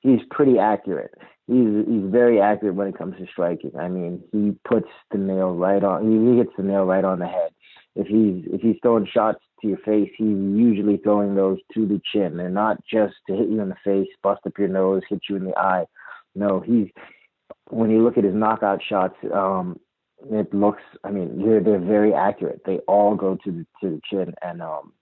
he's 0.00 0.20
pretty 0.30 0.58
accurate. 0.58 1.14
He's 1.46 1.86
he's 1.86 2.10
very 2.10 2.40
accurate 2.40 2.74
when 2.74 2.88
it 2.88 2.98
comes 2.98 3.16
to 3.18 3.26
striking. 3.30 3.72
I 3.78 3.88
mean, 3.88 4.22
he 4.32 4.56
puts 4.68 4.88
the 5.12 5.18
nail 5.18 5.54
right 5.54 5.82
on. 5.82 6.10
He, 6.10 6.32
he 6.32 6.38
hits 6.38 6.50
the 6.56 6.64
nail 6.64 6.84
right 6.84 7.04
on 7.04 7.20
the 7.20 7.26
head. 7.26 7.50
If 7.94 8.08
he's 8.08 8.44
if 8.52 8.60
he's 8.60 8.76
throwing 8.82 9.06
shots 9.06 9.38
to 9.62 9.68
your 9.68 9.78
face, 9.78 10.10
he's 10.16 10.26
usually 10.26 10.96
throwing 10.98 11.34
those 11.34 11.58
to 11.74 11.86
the 11.86 12.00
chin. 12.12 12.36
They're 12.36 12.50
not 12.50 12.78
just 12.84 13.14
to 13.28 13.36
hit 13.36 13.48
you 13.48 13.60
in 13.60 13.68
the 13.68 13.76
face, 13.84 14.08
bust 14.22 14.40
up 14.46 14.58
your 14.58 14.68
nose, 14.68 15.02
hit 15.08 15.20
you 15.30 15.36
in 15.36 15.44
the 15.44 15.56
eye. 15.56 15.86
No, 16.34 16.60
he's 16.60 16.88
when 17.70 17.90
you 17.90 18.02
look 18.02 18.18
at 18.18 18.24
his 18.24 18.34
knockout 18.34 18.80
shots, 18.82 19.16
um, 19.32 19.78
it 20.30 20.52
looks. 20.52 20.82
I 21.04 21.10
mean, 21.10 21.38
they're 21.44 21.60
they're 21.60 21.78
very 21.78 22.12
accurate. 22.12 22.62
They 22.66 22.78
all 22.88 23.14
go 23.14 23.36
to 23.44 23.52
the 23.52 23.66
to 23.80 23.94
the 23.94 24.00
chin, 24.10 24.34
and 24.42 24.62
um, 24.62 24.92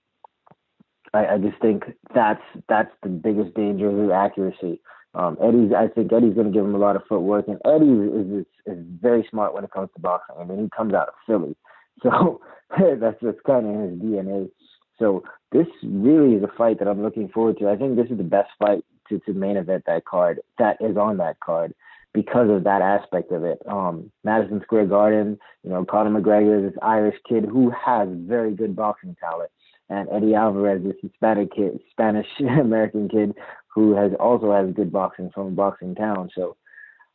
I, 1.13 1.27
I 1.27 1.39
just 1.39 1.61
think 1.61 1.85
that's 2.15 2.43
that's 2.69 2.91
the 3.03 3.09
biggest 3.09 3.55
danger 3.55 3.89
of 3.89 4.11
accuracy. 4.11 4.81
Um, 5.15 5.39
Eddie's, 5.43 5.73
I 5.73 5.89
think 5.89 6.13
Eddie's 6.13 6.35
going 6.35 6.47
to 6.47 6.53
give 6.53 6.65
him 6.65 6.75
a 6.75 6.79
lot 6.79 6.97
of 6.97 7.03
footwork, 7.09 7.47
and 7.49 7.61
Eddie 7.65 7.87
is, 7.87 8.41
is 8.41 8.47
is 8.67 8.85
very 9.01 9.27
smart 9.31 9.55
when 9.55 9.65
it 9.65 9.71
comes 9.71 9.91
to 9.95 10.01
boxing. 10.01 10.37
I 10.39 10.45
mean, 10.45 10.65
he 10.65 10.69
comes 10.77 10.95
out 10.95 11.09
of 11.09 11.15
Philly, 11.27 11.57
so 12.03 12.41
that's 12.79 13.21
just 13.21 13.43
kind 13.45 13.67
of 13.67 13.75
in 13.75 13.91
his 13.91 13.99
DNA. 14.01 14.51
So 14.99 15.23
this 15.53 15.67
really 15.83 16.35
is 16.35 16.43
a 16.43 16.57
fight 16.57 16.79
that 16.79 16.89
I'm 16.89 17.03
looking 17.03 17.29
forward 17.29 17.59
to. 17.59 17.69
I 17.69 17.77
think 17.77 17.97
this 17.97 18.11
is 18.11 18.19
the 18.19 18.25
best 18.25 18.51
fight 18.59 18.85
to, 19.09 19.19
to 19.21 19.33
main 19.33 19.57
event 19.57 19.85
that 19.87 20.05
card 20.05 20.41
that 20.59 20.77
is 20.81 20.97
on 20.97 21.19
that 21.19 21.39
card 21.41 21.75
because 22.13 22.49
of 22.49 22.65
that 22.65 22.81
aspect 22.81 23.33
of 23.33 23.45
it. 23.45 23.59
Um, 23.67 24.11
Madison 24.23 24.61
Square 24.63 24.87
Garden, 24.87 25.39
you 25.63 25.71
know, 25.71 25.85
Conor 25.85 26.21
McGregor 26.21 26.65
is 26.65 26.73
this 26.73 26.79
Irish 26.81 27.17
kid 27.29 27.45
who 27.45 27.71
has 27.71 28.09
very 28.13 28.55
good 28.55 28.77
boxing 28.77 29.17
talent, 29.21 29.51
and 29.89 30.09
Eddie 30.11 30.35
Alvarez, 30.35 30.83
this 30.83 30.97
Hispanic 31.03 31.55
kid, 31.55 31.81
Spanish 31.91 32.27
American 32.41 33.09
kid 33.09 33.35
who 33.75 33.95
has 33.97 34.13
also 34.21 34.53
has 34.53 34.73
good 34.75 34.93
boxing 34.93 35.31
from 35.35 35.49
a 35.49 35.51
boxing 35.51 35.95
town. 35.95 36.31
So 36.35 36.57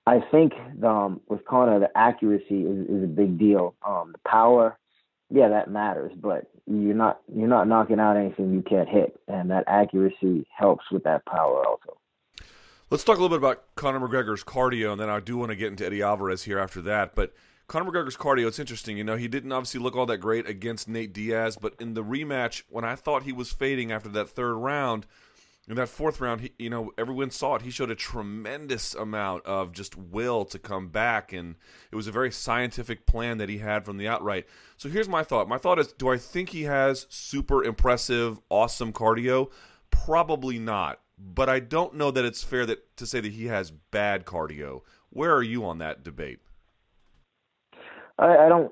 I 0.06 0.19
think 0.31 0.54
um, 0.83 1.21
with 1.30 1.45
Conor, 1.45 1.80
the 1.80 1.89
accuracy 1.95 2.63
is, 2.63 2.88
is 2.89 3.03
a 3.03 3.08
big 3.08 3.38
deal. 3.38 3.75
Um, 3.88 4.12
the 4.12 4.29
power, 4.29 4.77
yeah, 5.29 5.50
that 5.50 5.70
matters, 5.70 6.12
but 6.15 6.50
you're 6.65 6.96
not 6.96 7.22
you're 7.34 7.48
not 7.48 7.67
knocking 7.67 8.00
out 8.00 8.17
anything 8.17 8.53
you 8.53 8.62
can't 8.62 8.89
hit, 8.89 9.20
and 9.27 9.50
that 9.51 9.63
accuracy 9.67 10.46
helps 10.55 10.86
with 10.91 11.03
that 11.03 11.25
power 11.25 11.65
also. 11.65 11.98
Let's 12.89 13.03
talk 13.03 13.20
a 13.20 13.22
little 13.22 13.38
bit 13.38 13.44
about 13.44 13.75
Conor 13.75 14.00
McGregor's 14.00 14.44
cardio, 14.44 14.91
and 14.91 15.00
then 15.00 15.10
I 15.10 15.20
do 15.20 15.38
want 15.38 15.51
to 15.51 15.55
get 15.55 15.67
into 15.67 15.86
Eddie 15.86 16.01
Alvarez 16.01 16.44
here 16.44 16.58
after 16.58 16.82
that. 16.82 17.13
But 17.13 17.34
Conor 17.70 17.92
McGregor's 17.92 18.18
cardio, 18.18 18.48
it's 18.48 18.58
interesting. 18.58 18.98
You 18.98 19.04
know, 19.04 19.16
he 19.16 19.28
didn't 19.28 19.52
obviously 19.52 19.80
look 19.80 19.96
all 19.96 20.08
that 20.08 20.18
great 20.18 20.50
against 20.50 20.90
Nate 20.90 21.14
Diaz, 21.14 21.56
but 21.56 21.76
in 21.80 21.94
the 21.94 22.04
rematch, 22.04 22.64
when 22.68 22.84
I 22.84 22.96
thought 22.96 23.24
he 23.24 23.32
was 23.32 23.52
fading 23.52 23.92
after 23.92 24.10
that 24.10 24.28
third 24.28 24.56
round, 24.56 25.06
in 25.68 25.76
that 25.76 25.88
fourth 25.88 26.20
round, 26.20 26.42
he, 26.42 26.52
you 26.58 26.72
know, 26.72 26.92
everyone 26.98 27.30
saw 27.30 27.54
it. 27.54 27.62
He 27.62 27.70
showed 27.70 27.92
a 27.92 27.96
tremendous 27.96 28.96
amount 28.96 29.46
of 29.46 29.72
just 29.72 29.96
will 29.96 30.46
to 30.46 30.58
come 30.58 30.88
back, 30.88 31.32
and 31.32 31.58
it 31.92 31.96
was 31.96 32.08
a 32.08 32.12
very 32.12 32.32
scientific 32.32 33.06
plan 33.06 33.38
that 33.38 33.50
he 33.50 33.60
had 33.60 33.86
from 33.86 33.98
the 33.98 34.08
outright. 34.08 34.48
So 34.76 34.90
here's 34.90 35.08
my 35.08 35.22
thought. 35.22 35.48
My 35.48 35.60
thought 35.60 35.78
is, 35.78 35.94
do 35.94 36.10
I 36.10 36.18
think 36.18 36.50
he 36.50 36.64
has 36.64 37.06
super 37.08 37.64
impressive, 37.64 38.40
awesome 38.50 38.92
cardio? 38.92 39.52
Probably 39.92 40.58
not. 40.58 41.02
But 41.20 41.50
I 41.50 41.60
don't 41.60 41.94
know 41.94 42.10
that 42.10 42.26
it's 42.26 42.44
fair 42.44 42.66
that 42.66 42.98
to 42.98 43.06
say 43.06 43.20
that 43.20 43.34
he 43.34 43.46
has 43.46 43.70
bad 43.70 44.26
cardio. 44.26 44.82
Where 45.12 45.36
are 45.36 45.44
you 45.44 45.66
on 45.66 45.78
that 45.78 46.04
debate? 46.04 46.40
I, 48.20 48.46
I 48.46 48.50
don't 48.50 48.72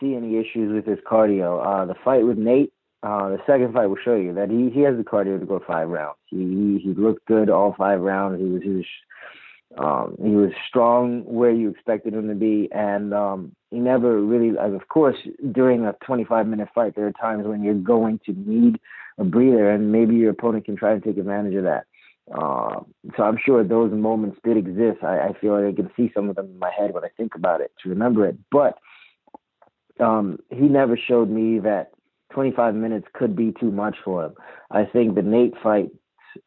see 0.00 0.14
any 0.14 0.36
issues 0.38 0.72
with 0.72 0.86
his 0.86 0.98
cardio. 1.10 1.64
Uh, 1.64 1.84
the 1.86 1.94
fight 2.04 2.24
with 2.24 2.38
Nate 2.38 2.72
uh, 3.02 3.28
the 3.28 3.38
second 3.46 3.72
fight 3.72 3.86
will 3.86 3.98
show 4.04 4.16
you 4.16 4.34
that 4.34 4.50
he, 4.50 4.70
he 4.70 4.80
has 4.80 4.96
the 4.96 5.04
cardio 5.04 5.38
to 5.38 5.46
go 5.46 5.60
five 5.64 5.88
rounds. 5.88 6.18
He, 6.26 6.38
he 6.38 6.80
he 6.82 6.94
looked 6.94 7.24
good 7.26 7.48
all 7.48 7.74
five 7.78 8.00
rounds. 8.00 8.40
He 8.40 8.46
was 8.46 8.62
he 8.62 8.70
was 8.70 8.84
um, 9.76 10.16
he 10.20 10.34
was 10.34 10.50
strong 10.68 11.22
where 11.24 11.52
you 11.52 11.70
expected 11.70 12.14
him 12.14 12.26
to 12.26 12.34
be, 12.34 12.68
and 12.72 13.14
um, 13.14 13.52
he 13.70 13.78
never 13.78 14.20
really. 14.20 14.58
Of 14.58 14.88
course, 14.88 15.16
during 15.52 15.84
a 15.84 15.94
25 16.04 16.48
minute 16.48 16.68
fight, 16.74 16.96
there 16.96 17.06
are 17.06 17.12
times 17.12 17.46
when 17.46 17.62
you're 17.62 17.74
going 17.74 18.18
to 18.26 18.32
need 18.32 18.80
a 19.18 19.24
breather, 19.24 19.70
and 19.70 19.92
maybe 19.92 20.16
your 20.16 20.30
opponent 20.30 20.64
can 20.64 20.76
try 20.76 20.94
to 20.94 21.00
take 21.00 21.18
advantage 21.18 21.54
of 21.54 21.64
that. 21.64 21.86
Uh, 22.34 22.80
so 23.16 23.22
I'm 23.22 23.38
sure 23.44 23.64
those 23.64 23.92
moments 23.92 24.38
did 24.44 24.56
exist. 24.56 25.02
I, 25.02 25.28
I 25.28 25.32
feel 25.40 25.54
like 25.54 25.72
I 25.72 25.76
can 25.76 25.90
see 25.96 26.10
some 26.14 26.28
of 26.28 26.36
them 26.36 26.46
in 26.46 26.58
my 26.58 26.70
head 26.76 26.92
when 26.92 27.04
I 27.04 27.08
think 27.16 27.34
about 27.34 27.60
it 27.60 27.72
to 27.82 27.88
remember 27.88 28.26
it. 28.26 28.36
But 28.50 28.78
um, 30.00 30.38
he 30.50 30.62
never 30.62 30.96
showed 30.96 31.30
me 31.30 31.58
that 31.60 31.92
25 32.32 32.74
minutes 32.74 33.06
could 33.14 33.34
be 33.34 33.54
too 33.58 33.70
much 33.70 33.96
for 34.04 34.26
him. 34.26 34.34
I 34.70 34.84
think 34.84 35.14
the 35.14 35.22
Nate 35.22 35.54
fight 35.62 35.90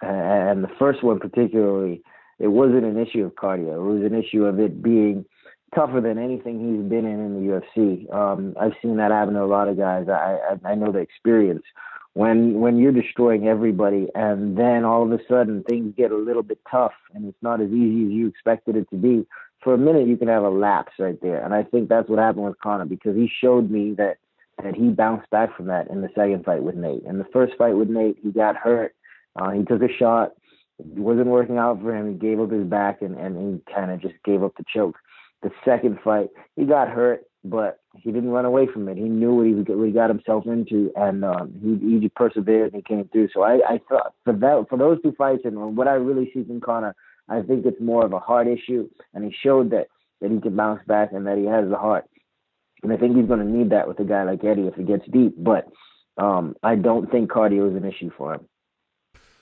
and 0.01 0.63
the 0.63 0.69
first 0.79 1.03
one 1.03 1.19
particularly, 1.19 2.01
it 2.39 2.47
wasn't 2.47 2.85
an 2.85 2.97
issue 2.97 3.25
of 3.25 3.33
cardio. 3.33 3.75
It 3.75 4.01
was 4.01 4.03
an 4.03 4.17
issue 4.17 4.45
of 4.45 4.59
it 4.59 4.81
being 4.81 5.25
tougher 5.73 6.01
than 6.01 6.17
anything 6.17 6.59
he's 6.59 6.89
been 6.89 7.05
in 7.05 7.19
in 7.19 7.33
the 7.35 7.61
UFC. 7.77 8.13
Um, 8.13 8.55
I've 8.59 8.73
seen 8.81 8.97
that 8.97 9.11
happen 9.11 9.33
to 9.35 9.43
a 9.43 9.45
lot 9.45 9.67
of 9.67 9.77
guys. 9.77 10.07
I, 10.09 10.37
I 10.65 10.71
I 10.71 10.75
know 10.75 10.91
the 10.91 10.99
experience. 10.99 11.63
When 12.13 12.59
when 12.59 12.77
you're 12.77 12.91
destroying 12.91 13.47
everybody, 13.47 14.07
and 14.15 14.57
then 14.57 14.83
all 14.83 15.03
of 15.03 15.11
a 15.11 15.23
sudden 15.29 15.63
things 15.63 15.93
get 15.95 16.11
a 16.11 16.17
little 16.17 16.43
bit 16.43 16.59
tough, 16.69 16.91
and 17.13 17.25
it's 17.25 17.41
not 17.41 17.61
as 17.61 17.69
easy 17.69 18.05
as 18.05 18.11
you 18.11 18.27
expected 18.27 18.75
it 18.75 18.89
to 18.89 18.97
be. 18.97 19.25
For 19.63 19.73
a 19.73 19.77
minute, 19.77 20.07
you 20.07 20.17
can 20.17 20.27
have 20.27 20.43
a 20.43 20.49
lapse 20.49 20.93
right 20.99 21.19
there, 21.21 21.43
and 21.43 21.53
I 21.53 21.63
think 21.63 21.87
that's 21.87 22.09
what 22.09 22.19
happened 22.19 22.45
with 22.45 22.59
Conor 22.59 22.85
because 22.85 23.15
he 23.15 23.31
showed 23.41 23.71
me 23.71 23.93
that 23.97 24.17
that 24.63 24.75
he 24.75 24.89
bounced 24.89 25.29
back 25.29 25.55
from 25.55 25.67
that 25.67 25.89
in 25.89 26.01
the 26.01 26.09
second 26.15 26.45
fight 26.45 26.63
with 26.63 26.75
Nate. 26.75 27.03
In 27.03 27.17
the 27.17 27.27
first 27.31 27.53
fight 27.57 27.75
with 27.75 27.89
Nate, 27.89 28.17
he 28.21 28.31
got 28.31 28.55
hurt. 28.55 28.95
Uh, 29.35 29.51
he 29.51 29.63
took 29.63 29.81
a 29.81 29.93
shot. 29.97 30.33
It 30.79 30.99
wasn't 30.99 31.27
working 31.27 31.57
out 31.57 31.81
for 31.81 31.95
him. 31.95 32.11
He 32.11 32.17
gave 32.17 32.39
up 32.39 32.51
his 32.51 32.65
back 32.65 33.01
and, 33.01 33.17
and 33.17 33.37
he 33.65 33.73
kind 33.73 33.91
of 33.91 34.01
just 34.01 34.15
gave 34.25 34.43
up 34.43 34.53
the 34.57 34.65
choke. 34.73 34.97
The 35.43 35.51
second 35.65 35.99
fight, 36.03 36.29
he 36.55 36.65
got 36.65 36.89
hurt, 36.89 37.23
but 37.43 37.79
he 37.93 38.11
didn't 38.11 38.29
run 38.29 38.45
away 38.45 38.67
from 38.71 38.87
it. 38.87 38.97
He 38.97 39.03
knew 39.03 39.33
what 39.35 39.45
he, 39.45 39.53
what 39.53 39.85
he 39.85 39.91
got 39.91 40.09
himself 40.09 40.45
into, 40.45 40.91
and 40.95 41.25
um, 41.25 41.53
he, 41.61 41.99
he 41.99 42.09
persevered 42.09 42.73
and 42.73 42.75
he 42.75 42.81
came 42.81 43.09
through. 43.09 43.29
So 43.33 43.43
I, 43.43 43.59
I 43.67 43.81
thought 43.89 44.13
for 44.23 44.33
that 44.33 44.65
for 44.69 44.77
those 44.77 45.01
two 45.01 45.13
fights 45.17 45.41
and 45.43 45.75
what 45.75 45.87
I 45.87 45.93
really 45.93 46.31
see 46.33 46.43
from 46.43 46.61
Conor, 46.61 46.95
I 47.27 47.41
think 47.41 47.65
it's 47.65 47.81
more 47.81 48.05
of 48.05 48.13
a 48.13 48.19
heart 48.19 48.47
issue, 48.47 48.89
and 49.13 49.23
he 49.23 49.35
showed 49.43 49.71
that 49.71 49.87
that 50.21 50.31
he 50.31 50.39
can 50.39 50.55
bounce 50.55 50.81
back 50.87 51.11
and 51.11 51.25
that 51.27 51.37
he 51.37 51.45
has 51.45 51.69
the 51.69 51.77
heart. 51.77 52.05
And 52.83 52.91
I 52.93 52.97
think 52.97 53.15
he's 53.15 53.27
going 53.27 53.39
to 53.39 53.45
need 53.45 53.71
that 53.71 53.87
with 53.87 53.99
a 53.99 54.03
guy 54.03 54.23
like 54.23 54.43
Eddie 54.43 54.67
if 54.67 54.75
he 54.75 54.83
gets 54.83 55.05
deep. 55.11 55.35
But 55.37 55.67
um, 56.17 56.55
I 56.63 56.75
don't 56.75 57.11
think 57.11 57.31
cardio 57.31 57.69
is 57.69 57.75
an 57.75 57.87
issue 57.87 58.11
for 58.17 58.35
him. 58.35 58.41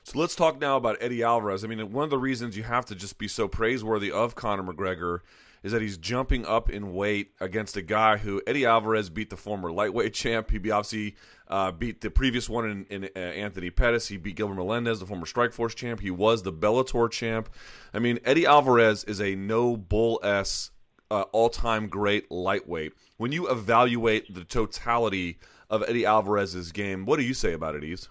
So 0.04 0.18
let's 0.18 0.36
talk 0.36 0.60
now 0.60 0.78
about 0.78 0.98
Eddie 1.00 1.24
Alvarez. 1.24 1.64
I 1.64 1.68
mean, 1.68 1.92
one 1.92 2.04
of 2.04 2.10
the 2.10 2.18
reasons 2.18 2.58
you 2.58 2.64
have 2.64 2.86
to 2.86 2.96
just 2.96 3.18
be 3.18 3.28
so 3.28 3.48
praiseworthy 3.48 4.12
of 4.12 4.36
Conor 4.36 4.64
McGregor 4.64 5.20
is 5.64 5.72
that 5.72 5.82
he's 5.82 5.98
jumping 5.98 6.46
up 6.46 6.70
in 6.70 6.94
weight 6.94 7.32
against 7.40 7.76
a 7.78 7.82
guy 7.82 8.18
who 8.18 8.42
Eddie 8.48 8.66
Alvarez 8.66 9.10
beat 9.10 9.30
the 9.30 9.38
former 9.38 9.72
lightweight 9.72 10.14
champ. 10.14 10.52
He 10.52 10.58
obviously 10.72 11.16
uh, 11.48 11.72
beat 11.72 12.02
the 12.02 12.10
previous 12.10 12.50
one 12.50 12.70
in, 12.70 13.04
in 13.04 13.10
uh, 13.16 13.20
Anthony 13.20 13.70
Pettis. 13.70 14.08
He 14.08 14.18
beat 14.18 14.36
Gilbert 14.36 14.56
Melendez, 14.56 15.00
the 15.00 15.06
former 15.06 15.26
Strikeforce 15.26 15.76
champ. 15.76 16.00
He 16.00 16.12
was 16.12 16.44
the 16.44 16.54
Bellator 16.54 17.10
champ. 17.10 17.50
I 17.94 18.00
mean, 18.00 18.20
Eddie 18.24 18.46
Alvarez 18.46 19.04
is 19.04 19.20
a 19.20 19.36
no 19.36 19.76
bull 19.76 20.20
s 20.24 20.72
uh, 21.12 21.24
all 21.32 21.50
time 21.50 21.88
great 21.88 22.30
lightweight. 22.32 22.94
When 23.18 23.32
you 23.32 23.50
evaluate 23.50 24.34
the 24.34 24.46
totality 24.46 25.40
of 25.70 25.84
Eddie 25.88 26.06
Alvarez's 26.06 26.72
game, 26.72 27.06
what 27.06 27.20
do 27.20 27.26
you 27.26 27.34
say 27.34 27.54
about 27.54 27.76
it, 27.76 27.84
Yves? 27.84 28.10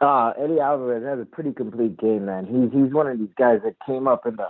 Uh, 0.00 0.32
Eddie 0.40 0.60
Alvarez 0.60 1.02
has 1.04 1.18
a 1.18 1.24
pretty 1.24 1.52
complete 1.52 1.98
game, 1.98 2.26
man. 2.26 2.46
He's 2.46 2.70
he's 2.72 2.92
one 2.92 3.08
of 3.08 3.18
these 3.18 3.34
guys 3.36 3.60
that 3.64 3.74
came 3.84 4.06
up 4.06 4.26
in 4.26 4.36
the 4.36 4.46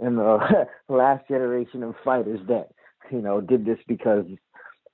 in 0.00 0.16
the 0.16 0.66
last 0.88 1.28
generation 1.28 1.82
of 1.82 1.94
fighters 2.04 2.40
that 2.48 2.70
you 3.10 3.20
know 3.20 3.40
did 3.40 3.64
this 3.64 3.78
because 3.86 4.24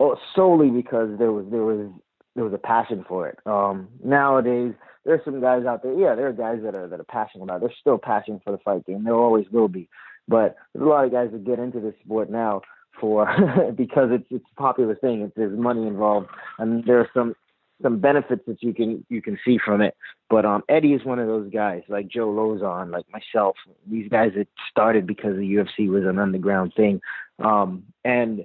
oh, 0.01 0.17
solely 0.35 0.71
because 0.71 1.19
there 1.19 1.33
was 1.33 1.47
there 1.51 1.63
was 1.63 1.91
there 2.35 2.45
was 2.45 2.53
a 2.53 2.59
passion 2.59 3.05
for 3.09 3.29
it. 3.29 3.39
Um, 3.47 3.89
nowadays, 4.05 4.75
there's 5.05 5.25
some 5.25 5.41
guys 5.41 5.65
out 5.65 5.83
there. 5.83 5.95
Yeah, 5.95 6.15
there 6.15 6.29
are 6.29 6.33
guys 6.33 6.59
that 6.63 6.75
are 6.75 6.87
that 6.89 7.01
are 7.01 7.05
passionate 7.05 7.45
about. 7.45 7.57
It. 7.57 7.61
There's 7.61 7.79
still 7.81 7.99
passion 7.99 8.41
for 8.45 8.53
the 8.53 8.59
fight 8.59 8.87
game. 8.87 9.05
There 9.05 9.15
always 9.15 9.47
will 9.51 9.69
be. 9.69 9.89
But 10.29 10.57
there's 10.75 10.85
a 10.85 10.89
lot 10.89 11.05
of 11.05 11.13
guys 11.13 11.31
that 11.33 11.45
get 11.45 11.59
into 11.59 11.81
this 11.81 11.95
sport 12.05 12.31
now 12.31 12.63
for 13.01 13.27
because 13.77 14.11
it's 14.11 14.27
it's 14.31 14.45
a 14.53 14.61
popular 14.61 14.95
thing. 14.95 15.23
It's, 15.23 15.33
there's 15.37 15.59
money 15.59 15.87
involved, 15.87 16.29
and 16.59 16.85
there 16.85 17.01
are 17.01 17.09
some 17.15 17.35
some 17.83 17.99
benefits 17.99 18.43
that 18.47 18.63
you 18.63 18.73
can 18.73 19.05
you 19.09 19.23
can 19.23 19.39
see 19.45 19.59
from 19.65 19.81
it. 19.81 19.95
But 20.31 20.45
um, 20.45 20.63
Eddie 20.69 20.95
is 20.95 21.05
one 21.05 21.19
of 21.19 21.27
those 21.27 21.51
guys, 21.53 21.83
like 21.89 22.09
Joe 22.09 22.29
Lauzon, 22.29 22.91
like 22.91 23.05
myself. 23.11 23.57
These 23.87 24.09
guys 24.09 24.33
that 24.37 24.49
started 24.71 25.07
because 25.07 25.37
the 25.37 25.55
UFC 25.55 25.89
was 25.89 26.05
an 26.05 26.19
underground 26.19 26.73
thing, 26.77 27.01
um, 27.39 27.85
and 28.05 28.45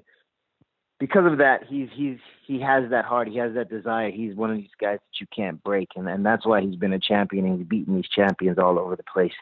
because 1.02 1.26
of 1.26 1.40
that, 1.40 1.64
he's 1.68 1.90
he's 1.96 2.20
he 2.46 2.62
has 2.62 2.92
that 2.92 3.06
heart, 3.06 3.28
he 3.28 3.38
has 3.38 3.56
that 3.56 3.72
desire. 3.72 4.12
He's 4.12 4.36
one 4.36 4.52
of 4.52 4.58
these 4.58 4.70
guys 4.80 5.00
that 5.00 5.20
you 5.20 5.26
can't 5.36 5.62
break, 5.64 5.90
and 5.96 6.08
and 6.08 6.24
that's 6.24 6.46
why 6.46 6.62
he's 6.62 6.76
been 6.76 6.94
a 6.94 7.00
champion 7.00 7.46
and 7.48 7.58
he's 7.58 7.68
beaten 7.68 7.96
these 7.96 8.08
champions 8.08 8.60
all 8.60 8.78
over 8.78 8.96
the 8.96 9.04
place. 9.12 9.34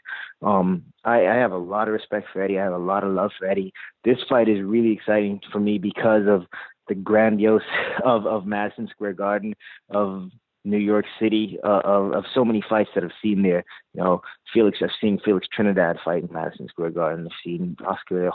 Um, 0.41 0.85
I, 1.03 1.27
I 1.27 1.35
have 1.35 1.51
a 1.51 1.57
lot 1.57 1.89
of 1.89 1.93
respect 1.93 2.27
for 2.31 2.41
Eddie. 2.41 2.57
I 2.57 2.63
have 2.63 2.73
a 2.73 2.77
lot 2.77 3.03
of 3.03 3.11
love 3.11 3.31
for 3.37 3.45
Eddie. 3.45 3.73
This 4.05 4.19
fight 4.29 4.47
is 4.47 4.63
really 4.63 4.93
exciting 4.93 5.41
for 5.51 5.59
me 5.59 5.79
because 5.79 6.27
of 6.27 6.45
the 6.89 6.95
grandiose 6.95 7.61
of 8.03 8.25
of 8.25 8.45
Madison 8.45 8.87
Square 8.87 9.13
Garden, 9.13 9.55
of 9.89 10.29
New 10.65 10.77
York 10.77 11.05
City, 11.19 11.57
uh, 11.63 11.81
of, 11.85 12.11
of 12.11 12.25
so 12.33 12.43
many 12.43 12.61
fights 12.67 12.89
that 12.93 13.03
I've 13.03 13.11
seen 13.21 13.43
there. 13.43 13.63
You 13.93 14.03
know, 14.03 14.21
Felix, 14.53 14.79
I've 14.81 14.89
seen 14.99 15.19
Felix 15.23 15.47
Trinidad 15.47 15.97
fight 16.03 16.23
in 16.23 16.33
Madison 16.33 16.67
Square 16.67 16.91
Garden. 16.91 17.27
I've 17.27 17.37
seen 17.43 17.77
Oscar 17.87 18.29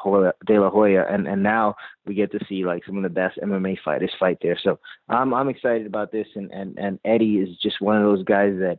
De 0.46 0.60
La 0.60 0.70
Hoya, 0.70 1.04
and 1.10 1.28
and 1.28 1.42
now 1.42 1.74
we 2.06 2.14
get 2.14 2.32
to 2.32 2.44
see 2.48 2.64
like 2.64 2.84
some 2.86 2.96
of 2.96 3.02
the 3.02 3.08
best 3.10 3.38
MMA 3.42 3.76
fighters 3.84 4.12
fight 4.18 4.38
there. 4.40 4.58
So 4.62 4.78
I'm 5.08 5.34
I'm 5.34 5.48
excited 5.48 5.86
about 5.86 6.12
this, 6.12 6.28
and 6.34 6.50
and 6.50 6.78
and 6.78 6.98
Eddie 7.04 7.36
is 7.38 7.56
just 7.62 7.80
one 7.80 7.96
of 7.96 8.02
those 8.02 8.24
guys 8.24 8.54
that 8.60 8.78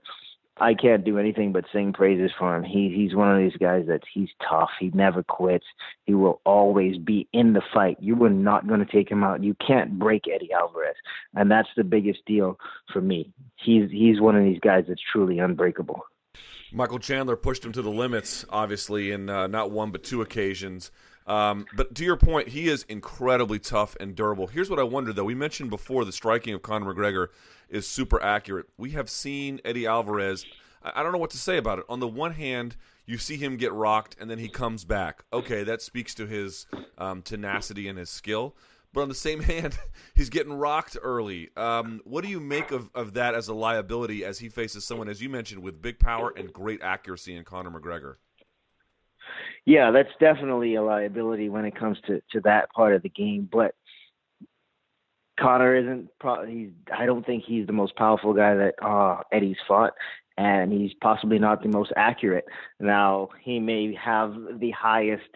I 0.57 0.73
can't 0.73 1.03
do 1.03 1.19
anything 1.19 1.51
but 1.51 1.65
sing 1.73 1.91
praises 1.91 2.31
for 2.37 2.55
him. 2.55 2.63
He 2.63 2.93
he's 2.95 3.13
one 3.13 3.29
of 3.29 3.37
these 3.37 3.57
guys 3.59 3.87
that 3.87 4.03
he's 4.13 4.29
tough. 4.47 4.69
He 4.79 4.89
never 4.93 5.21
quits. 5.21 5.65
He 6.05 6.13
will 6.13 6.39
always 6.45 6.97
be 6.97 7.27
in 7.33 7.53
the 7.53 7.61
fight. 7.73 7.97
You 7.99 8.23
are 8.23 8.29
not 8.29 8.67
going 8.67 8.79
to 8.79 8.91
take 8.91 9.09
him 9.09 9.23
out. 9.23 9.43
You 9.43 9.55
can't 9.65 9.99
break 9.99 10.23
Eddie 10.33 10.53
Alvarez, 10.53 10.95
and 11.35 11.51
that's 11.51 11.69
the 11.75 11.83
biggest 11.83 12.19
deal 12.25 12.57
for 12.93 13.01
me. 13.01 13.33
He's 13.57 13.91
he's 13.91 14.21
one 14.21 14.35
of 14.35 14.43
these 14.43 14.59
guys 14.59 14.85
that's 14.87 15.01
truly 15.11 15.39
unbreakable. 15.39 16.05
Michael 16.71 16.99
Chandler 16.99 17.35
pushed 17.35 17.63
him 17.63 17.71
to 17.73 17.81
the 17.81 17.91
limits, 17.91 18.45
obviously, 18.49 19.11
in 19.11 19.29
uh, 19.29 19.47
not 19.47 19.71
one 19.71 19.91
but 19.91 20.03
two 20.03 20.21
occasions. 20.21 20.91
Um, 21.27 21.65
but 21.75 21.95
to 21.95 22.03
your 22.03 22.17
point, 22.17 22.49
he 22.49 22.67
is 22.67 22.83
incredibly 22.87 23.59
tough 23.59 23.97
and 23.99 24.15
durable. 24.15 24.47
Here's 24.47 24.69
what 24.69 24.79
I 24.79 24.83
wonder, 24.83 25.11
though. 25.11 25.23
We 25.23 25.35
mentioned 25.35 25.69
before 25.69 26.05
the 26.05 26.11
striking 26.11 26.53
of 26.53 26.61
Conor 26.61 26.93
McGregor 26.93 27.27
is 27.69 27.87
super 27.87 28.21
accurate. 28.21 28.67
We 28.77 28.91
have 28.91 29.09
seen 29.09 29.59
Eddie 29.65 29.87
Alvarez. 29.87 30.45
I 30.83 31.01
don't 31.01 31.11
know 31.11 31.17
what 31.17 31.31
to 31.31 31.37
say 31.37 31.57
about 31.57 31.79
it. 31.79 31.85
On 31.89 31.99
the 31.99 32.07
one 32.07 32.33
hand, 32.33 32.75
you 33.07 33.17
see 33.17 33.37
him 33.37 33.57
get 33.57 33.73
rocked 33.73 34.15
and 34.19 34.29
then 34.29 34.37
he 34.37 34.49
comes 34.49 34.85
back. 34.85 35.23
Okay, 35.33 35.63
that 35.63 35.81
speaks 35.81 36.13
to 36.15 36.27
his 36.27 36.67
um, 36.97 37.21
tenacity 37.21 37.87
and 37.87 37.97
his 37.97 38.09
skill. 38.09 38.55
But 38.93 39.01
on 39.01 39.09
the 39.09 39.15
same 39.15 39.39
hand, 39.41 39.77
he's 40.13 40.29
getting 40.29 40.53
rocked 40.53 40.97
early. 41.01 41.49
Um, 41.57 42.01
what 42.05 42.23
do 42.23 42.29
you 42.29 42.39
make 42.39 42.71
of, 42.71 42.89
of 42.93 43.13
that 43.13 43.35
as 43.35 43.47
a 43.47 43.53
liability 43.53 44.23
as 44.23 44.39
he 44.39 44.49
faces 44.49 44.85
someone, 44.85 45.09
as 45.09 45.21
you 45.21 45.29
mentioned, 45.29 45.61
with 45.61 45.81
big 45.81 45.99
power 45.99 46.33
and 46.35 46.53
great 46.53 46.81
accuracy 46.81 47.35
in 47.35 47.43
Conor 47.43 47.71
McGregor? 47.71 48.15
Yeah, 49.65 49.91
that's 49.91 50.09
definitely 50.19 50.75
a 50.75 50.83
liability 50.83 51.49
when 51.49 51.65
it 51.65 51.77
comes 51.77 51.97
to, 52.05 52.21
to 52.31 52.41
that 52.41 52.71
part 52.71 52.93
of 52.93 53.01
the 53.01 53.09
game. 53.09 53.49
But 53.51 53.73
Conor 55.39 55.75
isn't. 55.75 56.09
Pro- 56.19 56.45
he's. 56.45 56.69
I 56.95 57.05
don't 57.05 57.25
think 57.25 57.43
he's 57.43 57.67
the 57.67 57.73
most 57.73 57.95
powerful 57.95 58.33
guy 58.33 58.55
that 58.55 58.75
uh, 58.81 59.21
Eddie's 59.31 59.57
fought, 59.67 59.93
and 60.37 60.71
he's 60.71 60.93
possibly 61.01 61.39
not 61.39 61.63
the 61.63 61.69
most 61.69 61.91
accurate. 61.95 62.45
Now 62.79 63.29
he 63.41 63.59
may 63.59 63.95
have 63.95 64.35
the 64.59 64.71
highest 64.71 65.29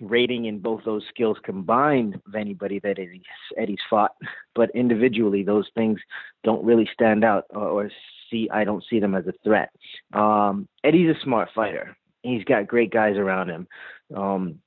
rating 0.00 0.46
in 0.46 0.58
both 0.58 0.82
those 0.84 1.04
skills 1.10 1.36
combined 1.44 2.14
of 2.26 2.34
anybody 2.34 2.78
that 2.80 2.98
Eddie's, 2.98 3.20
Eddie's 3.58 3.78
fought, 3.90 4.12
but 4.54 4.70
individually 4.74 5.42
those 5.42 5.68
things 5.74 6.00
don't 6.42 6.64
really 6.64 6.88
stand 6.92 7.22
out 7.22 7.44
or, 7.50 7.68
or 7.68 7.90
see. 8.30 8.48
I 8.50 8.64
don't 8.64 8.84
see 8.88 8.98
them 8.98 9.14
as 9.14 9.26
a 9.26 9.34
threat. 9.44 9.70
Um, 10.14 10.66
Eddie's 10.82 11.14
a 11.14 11.20
smart 11.22 11.50
fighter. 11.54 11.94
He's 12.22 12.44
got 12.44 12.66
great 12.66 12.92
guys 12.92 13.16
around 13.16 13.48
him. 13.48 13.68
Um, 14.14 14.58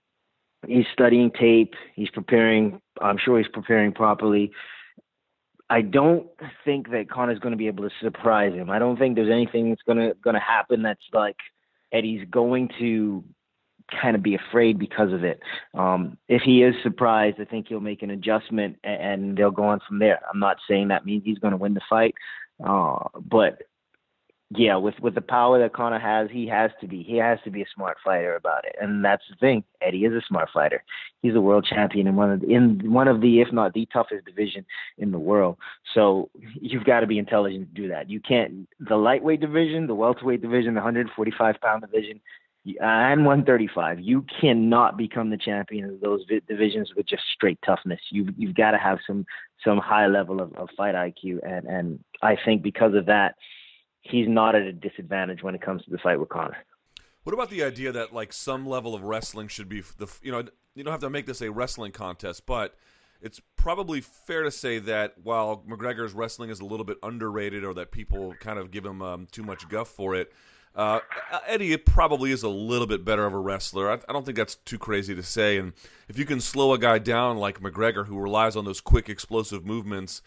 he's 0.68 0.86
studying 0.94 1.32
tape. 1.32 1.74
He's 1.96 2.10
preparing. 2.10 2.82
I'm 3.02 3.18
sure 3.18 3.38
he's 3.38 3.52
preparing 3.52 3.94
properly. 3.94 4.52
I 5.70 5.82
don't 5.82 6.28
think 6.66 6.92
that 6.92 7.10
Conor's 7.10 7.40
going 7.40 7.54
to 7.54 7.58
be 7.58 7.68
able 7.68 7.88
to 7.88 7.96
surprise 8.02 8.54
him. 8.54 8.70
I 8.70 8.80
don't 8.80 8.98
think 8.98 9.16
there's 9.16 9.32
anything 9.32 9.70
that's 9.70 9.82
going 9.84 9.98
to 9.98 10.14
going 10.24 10.36
to 10.36 10.40
happen 10.40 10.84
that's 10.84 11.02
like 11.14 11.38
Eddie's 11.92 12.28
going 12.30 12.70
to 12.80 13.24
kind 14.02 14.16
of 14.16 14.24
be 14.24 14.36
afraid 14.36 14.80
because 14.80 15.12
of 15.12 15.24
it. 15.24 15.40
Um, 15.74 16.18
if 16.28 16.42
he 16.42 16.64
is 16.64 16.76
surprised, 16.84 17.38
I 17.40 17.46
think 17.46 17.68
he'll 17.68 17.80
make 17.80 18.02
an 18.02 18.12
adjustment 18.12 18.78
and, 18.84 19.02
and 19.02 19.38
they'll 19.38 19.52
go 19.52 19.64
on 19.64 19.80
from 19.88 20.00
there. 20.00 20.20
I'm 20.32 20.40
not 20.40 20.58
saying 20.70 20.88
that 20.90 21.06
means 21.06 21.24
he's 21.26 21.40
going 21.40 21.52
to 21.52 21.58
win 21.58 21.74
the 21.74 21.82
fight, 21.90 22.16
uh, 22.66 23.00
but 23.20 23.62
yeah, 24.56 24.76
with 24.76 24.96
with 25.00 25.16
the 25.16 25.22
power 25.22 25.60
that 25.60 25.74
Conor 25.74 26.00
has, 26.00 26.30
he 26.32 26.48
has 26.48 26.72
to 26.82 26.88
be 26.88 27.04
he 27.04 27.18
has 27.18 27.40
to 27.44 27.52
be 27.52 27.62
a 27.62 27.66
smart 27.74 27.98
fighter 28.04 28.36
about 28.36 28.66
it, 28.66 28.76
and 28.80 29.04
that's 29.04 29.24
the 29.30 29.36
thing. 29.36 29.64
Eddie 29.82 30.06
is 30.06 30.14
a 30.14 30.22
smart 30.28 30.50
fighter. 30.54 30.84
He's 31.22 31.36
a 31.36 31.42
world 31.42 31.66
champion 31.70 32.08
in 32.08 32.16
one 32.16 32.32
of 32.32 32.42
the, 32.42 32.54
in 32.54 32.92
one 32.92 33.08
of 33.08 33.22
the 33.22 33.42
if 33.42 33.52
not 33.52 33.74
the 33.74 33.88
toughest 33.92 34.26
division 34.26 34.66
in 34.98 35.12
the 35.12 35.20
world. 35.20 35.58
So 35.94 36.30
you've 36.60 36.84
got 36.84 37.02
to 37.02 37.08
be 37.08 37.18
intelligent 37.18 37.74
to 37.74 37.82
do 37.82 37.88
that. 37.90 38.10
You 38.10 38.20
can't 38.20 38.68
the 38.80 38.96
lightweight 38.96 39.40
division, 39.40 39.88
the 39.88 39.96
welterweight 39.96 40.42
division, 40.42 40.74
the 40.74 40.82
145 40.82 41.56
pound 41.62 41.82
division, 41.82 42.20
and 42.66 43.26
135. 43.26 44.02
You 44.02 44.26
cannot 44.42 44.98
become 44.98 45.30
the 45.30 45.38
champion 45.38 45.86
of 45.86 46.02
those 46.02 46.26
divisions 46.48 46.92
with 46.96 47.08
just 47.08 47.24
straight 47.34 47.60
toughness. 47.66 48.00
You 48.10 48.28
you've 48.38 48.56
got 48.56 48.72
to 48.72 48.78
have 48.78 49.00
some 49.08 49.26
some 49.64 49.78
high 49.78 50.08
level 50.08 50.42
of, 50.42 50.54
of 50.56 50.70
fight 50.76 50.96
IQ, 50.96 51.40
and 51.48 51.66
and 51.66 52.00
I 52.22 52.38
think 52.44 52.62
because 52.62 52.94
of 52.94 53.06
that 53.08 53.36
he's 54.04 54.28
not 54.28 54.56
at 54.56 54.62
a 54.62 54.74
disadvantage 54.74 55.42
when 55.42 55.56
it 55.56 55.62
comes 55.62 55.84
to 55.86 55.90
the 55.92 55.98
fight 55.98 56.20
with 56.20 56.30
Conor. 56.30 56.58
What 57.24 57.34
about 57.34 57.50
the 57.50 57.64
idea 57.64 57.92
that 57.94 58.14
like 58.14 58.34
some 58.34 58.68
level 58.68 58.94
of 58.94 59.04
wrestling 59.04 59.48
should 59.48 59.70
be 59.70 59.82
the 59.98 60.08
you 60.22 60.32
know 60.32 60.44
you 60.76 60.84
don't 60.84 60.92
have 60.92 61.02
to 61.02 61.10
make 61.10 61.26
this 61.26 61.42
a 61.42 61.52
wrestling 61.52 61.92
contest, 61.92 62.46
but 62.46 62.76
it's 63.22 63.40
probably 63.56 64.02
fair 64.02 64.44
to 64.44 64.52
say 64.52 64.80
that 64.80 65.16
while 65.24 65.64
McGregor's 65.68 66.14
wrestling 66.14 66.50
is 66.50 66.60
a 66.60 66.66
little 66.66 66.84
bit 66.84 66.98
underrated, 67.02 67.64
or 67.64 67.74
that 67.76 67.92
people 67.92 68.36
kind 68.40 68.60
of 68.60 68.70
give 68.70 68.86
him 68.86 69.02
um, 69.02 69.28
too 69.32 69.44
much 69.44 69.70
guff 69.70 69.88
for 69.88 70.14
it, 70.14 70.34
uh, 70.76 71.00
Eddie 71.48 71.78
probably 71.78 72.32
is 72.32 72.44
a 72.44 72.50
little 72.50 72.88
bit 72.88 73.06
better 73.06 73.26
of 73.26 73.34
a 73.34 73.40
wrestler. 73.40 73.90
I, 73.90 73.94
I, 74.10 74.14
don't 74.14 74.26
think 74.26 74.38
that's 74.38 74.56
too 74.56 74.80
crazy 74.80 75.14
to 75.16 75.24
say. 75.24 75.58
And 75.58 75.74
if 76.10 76.18
you 76.18 76.26
can 76.26 76.42
slow 76.42 76.74
a 76.74 76.80
guy 76.80 76.98
down 76.98 77.38
like 77.38 77.62
McGregor, 77.62 78.08
who 78.08 78.18
relies 78.18 78.56
on 78.56 78.66
those 78.66 78.82
quick, 78.82 79.08
explosive 79.08 79.66
movements, 79.66 80.22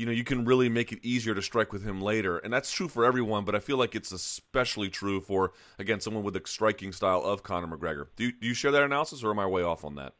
you 0.00 0.06
know, 0.06 0.12
you 0.12 0.24
can 0.24 0.46
really 0.46 0.70
make 0.70 0.92
it 0.92 0.98
easier 1.02 1.34
to 1.34 1.42
strike 1.42 1.74
with 1.74 1.84
him 1.84 2.00
later. 2.00 2.38
And 2.38 2.50
that's 2.50 2.72
true 2.72 2.88
for 2.88 3.04
everyone, 3.04 3.44
but 3.44 3.54
I 3.54 3.58
feel 3.58 3.76
like 3.76 3.94
it's 3.94 4.12
especially 4.12 4.88
true 4.88 5.20
for, 5.20 5.52
again, 5.78 6.00
someone 6.00 6.22
with 6.22 6.32
the 6.32 6.40
striking 6.46 6.90
style 6.92 7.20
of 7.22 7.42
Conor 7.42 7.76
McGregor. 7.76 8.06
Do 8.16 8.24
you, 8.24 8.32
do 8.32 8.46
you 8.46 8.54
share 8.54 8.70
that 8.70 8.82
analysis, 8.82 9.22
or 9.22 9.30
am 9.30 9.38
I 9.38 9.46
way 9.46 9.62
off 9.62 9.84
on 9.84 9.96
that? 9.96 10.14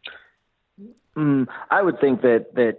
Mm, 1.17 1.49
I 1.71 1.81
would 1.81 1.99
think 1.99 2.21
that 2.21 2.55
that 2.57 2.77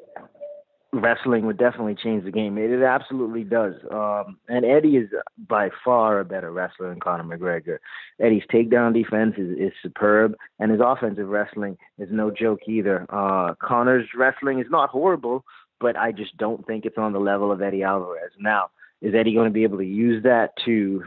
wrestling 0.93 1.47
would 1.47 1.57
definitely 1.57 1.95
change 1.95 2.23
the 2.23 2.31
game. 2.31 2.57
It, 2.59 2.69
it 2.69 2.83
absolutely 2.83 3.45
does. 3.45 3.73
Um, 3.89 4.37
and 4.47 4.63
Eddie 4.63 4.97
is 4.97 5.09
by 5.47 5.69
far 5.83 6.19
a 6.19 6.25
better 6.25 6.51
wrestler 6.51 6.89
than 6.89 6.99
Conor 6.99 7.23
McGregor. 7.23 7.79
Eddie's 8.19 8.43
takedown 8.53 8.93
defense 8.93 9.35
is, 9.37 9.57
is 9.57 9.71
superb, 9.81 10.35
and 10.59 10.69
his 10.69 10.81
offensive 10.83 11.29
wrestling 11.29 11.77
is 11.97 12.09
no 12.11 12.29
joke 12.29 12.59
either. 12.67 13.07
Uh, 13.09 13.55
Conor's 13.55 14.09
wrestling 14.15 14.59
is 14.59 14.67
not 14.69 14.89
horrible, 14.89 15.45
but 15.81 15.97
I 15.97 16.11
just 16.11 16.37
don't 16.37 16.65
think 16.65 16.85
it's 16.85 16.97
on 16.97 17.11
the 17.11 17.19
level 17.19 17.51
of 17.51 17.61
Eddie 17.61 17.83
Alvarez. 17.83 18.31
Now, 18.39 18.69
is 19.01 19.15
Eddie 19.15 19.33
going 19.33 19.49
to 19.49 19.53
be 19.53 19.63
able 19.63 19.79
to 19.79 19.85
use 19.85 20.23
that 20.23 20.51
to 20.65 21.03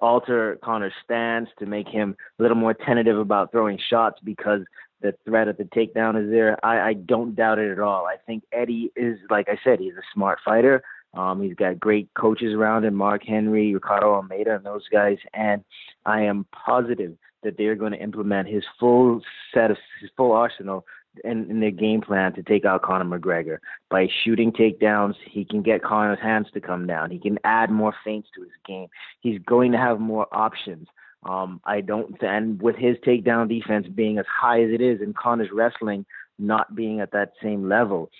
alter 0.00 0.58
Conor's 0.62 0.92
stance 1.04 1.48
to 1.58 1.66
make 1.66 1.88
him 1.88 2.16
a 2.38 2.42
little 2.42 2.56
more 2.56 2.74
tentative 2.74 3.18
about 3.18 3.50
throwing 3.50 3.78
shots 3.90 4.20
because 4.22 4.60
the 5.00 5.14
threat 5.24 5.48
of 5.48 5.56
the 5.56 5.64
takedown 5.64 6.22
is 6.22 6.30
there. 6.30 6.64
I, 6.64 6.90
I 6.90 6.92
don't 6.94 7.34
doubt 7.34 7.58
it 7.58 7.70
at 7.70 7.80
all. 7.80 8.06
I 8.06 8.16
think 8.26 8.44
Eddie 8.52 8.92
is, 8.96 9.18
like 9.30 9.48
I 9.48 9.58
said, 9.62 9.80
he's 9.80 9.94
a 9.94 10.06
smart 10.14 10.38
fighter. 10.44 10.82
Um, 11.14 11.42
he's 11.42 11.54
got 11.54 11.80
great 11.80 12.08
coaches 12.14 12.52
around 12.52 12.84
him, 12.84 12.94
Mark 12.94 13.22
Henry, 13.26 13.72
Ricardo 13.72 14.14
Almeida, 14.14 14.56
and 14.56 14.64
those 14.64 14.86
guys. 14.88 15.18
And 15.32 15.64
I 16.04 16.22
am 16.22 16.46
positive 16.52 17.16
that 17.42 17.56
they're 17.56 17.74
going 17.74 17.92
to 17.92 18.02
implement 18.02 18.48
his 18.48 18.64
full 18.78 19.22
set 19.54 19.70
of 19.70 19.78
his 20.00 20.10
full 20.16 20.32
arsenal 20.32 20.84
in, 21.24 21.50
in 21.50 21.60
their 21.60 21.70
game 21.70 22.00
plan 22.00 22.32
to 22.34 22.42
take 22.42 22.64
out 22.64 22.82
Conor 22.82 23.18
McGregor. 23.18 23.58
By 23.90 24.08
shooting 24.24 24.52
takedowns, 24.52 25.14
he 25.24 25.44
can 25.44 25.62
get 25.62 25.82
Conor's 25.82 26.20
hands 26.20 26.48
to 26.54 26.60
come 26.60 26.86
down. 26.86 27.10
He 27.10 27.18
can 27.18 27.38
add 27.44 27.70
more 27.70 27.94
feints 28.04 28.28
to 28.34 28.42
his 28.42 28.50
game. 28.66 28.88
He's 29.20 29.38
going 29.46 29.72
to 29.72 29.78
have 29.78 30.00
more 30.00 30.26
options. 30.32 30.88
Um, 31.24 31.60
I 31.64 31.80
don't, 31.80 32.16
and 32.22 32.60
with 32.62 32.76
his 32.76 32.96
takedown 32.98 33.48
defense 33.48 33.86
being 33.88 34.18
as 34.18 34.26
high 34.26 34.62
as 34.62 34.70
it 34.70 34.80
is, 34.80 35.00
and 35.00 35.16
Conor's 35.16 35.50
wrestling 35.52 36.06
not 36.38 36.74
being 36.74 37.00
at 37.00 37.12
that 37.12 37.32
same 37.42 37.68
level, 37.68 38.10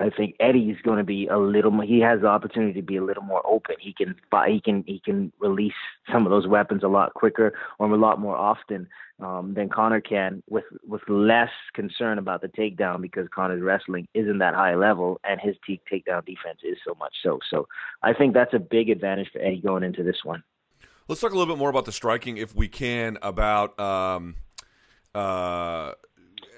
I 0.00 0.08
think 0.08 0.36
Eddie's 0.40 0.78
going 0.82 0.98
to 0.98 1.04
be 1.04 1.26
a 1.26 1.38
little 1.38 1.70
more. 1.70 1.84
He 1.84 2.00
has 2.00 2.22
the 2.22 2.26
opportunity 2.26 2.72
to 2.74 2.82
be 2.82 2.96
a 2.96 3.04
little 3.04 3.22
more 3.22 3.42
open. 3.46 3.76
He 3.78 3.92
can 3.92 4.14
he 4.48 4.60
can 4.60 4.84
he 4.86 5.00
can 5.04 5.32
release 5.38 5.74
some 6.10 6.24
of 6.26 6.30
those 6.30 6.46
weapons 6.46 6.82
a 6.82 6.88
lot 6.88 7.12
quicker 7.14 7.52
or 7.78 7.90
a 7.90 7.96
lot 7.96 8.18
more 8.18 8.36
often 8.36 8.88
um, 9.20 9.52
than 9.54 9.68
Conor 9.68 10.00
can, 10.00 10.42
with 10.48 10.64
with 10.86 11.02
less 11.08 11.50
concern 11.74 12.18
about 12.18 12.40
the 12.40 12.48
takedown 12.48 13.02
because 13.02 13.28
Conor's 13.34 13.62
wrestling 13.62 14.08
isn't 14.14 14.38
that 14.38 14.54
high 14.54 14.74
level 14.74 15.20
and 15.24 15.40
his 15.40 15.56
t- 15.66 15.80
takedown 15.90 16.24
defense 16.24 16.60
is 16.64 16.78
so 16.86 16.94
much 16.98 17.14
so. 17.22 17.38
So 17.50 17.68
I 18.02 18.14
think 18.14 18.32
that's 18.32 18.54
a 18.54 18.58
big 18.58 18.88
advantage 18.88 19.28
for 19.30 19.40
Eddie 19.40 19.60
going 19.60 19.82
into 19.82 20.02
this 20.02 20.24
one. 20.24 20.42
Let's 21.06 21.20
talk 21.20 21.32
a 21.32 21.36
little 21.36 21.54
bit 21.54 21.58
more 21.58 21.70
about 21.70 21.84
the 21.84 21.92
striking, 21.92 22.38
if 22.38 22.54
we 22.54 22.68
can, 22.68 23.18
about 23.20 23.78
um, 23.78 24.36
uh, 25.14 25.92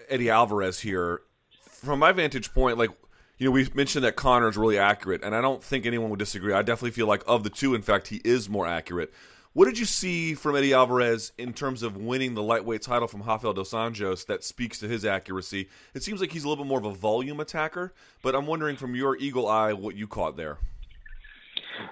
Eddie 0.09 0.31
Alvarez 0.31 0.81
here. 0.81 1.23
From 1.63 1.99
my 1.99 2.13
vantage 2.13 2.53
point, 2.55 2.79
like 2.79 2.91
you 3.39 3.47
know, 3.47 3.51
we've 3.51 3.75
mentioned 3.75 4.05
that 4.05 4.17
Conor 4.17 4.49
is 4.49 4.57
really 4.57 4.79
accurate, 4.79 5.23
and 5.25 5.35
I 5.35 5.41
don't 5.41 5.63
think 5.63 5.87
anyone 5.87 6.11
would 6.11 6.19
disagree. 6.19 6.53
I 6.53 6.63
definitely 6.63 6.93
feel 6.93 7.07
like 7.07 7.23
of 7.27 7.43
the 7.43 7.51
two, 7.51 7.75
in 7.75 7.83
fact, 7.83 8.09
he 8.09 8.21
is 8.25 8.49
more 8.49 8.67
accurate. 8.67 9.13
What 9.55 9.67
did 9.67 9.79
you 9.79 9.85
see 9.85 10.35
from 10.35 10.57
Eddie 10.57 10.75
Alvarez 10.75 11.31
in 11.39 11.53
terms 11.53 11.85
of 11.85 11.97
winning 11.97 12.35
the 12.35 12.43
lightweight 12.43 12.83
title 12.83 13.07
from 13.07 13.23
Rafael 13.23 13.53
dos 13.53 13.71
Anjos 13.71 14.27
that 14.27 14.43
speaks 14.43 14.81
to 14.81 14.89
his 14.89 15.05
accuracy? 15.05 15.69
It 15.95 16.03
seems 16.03 16.21
like 16.21 16.33
he's 16.33 16.43
a 16.43 16.49
little 16.49 16.65
bit 16.65 16.69
more 16.69 16.81
of 16.81 16.85
a 16.85 16.93
volume 16.93 17.39
attacker, 17.39 17.93
but 18.21 18.35
I'm 18.35 18.47
wondering 18.47 18.77
from 18.77 18.97
your 18.97 19.17
eagle 19.17 19.49
eye 19.49 19.73
what 19.73 19.95
you 19.95 20.09
caught 20.09 20.37
there. 20.37 20.59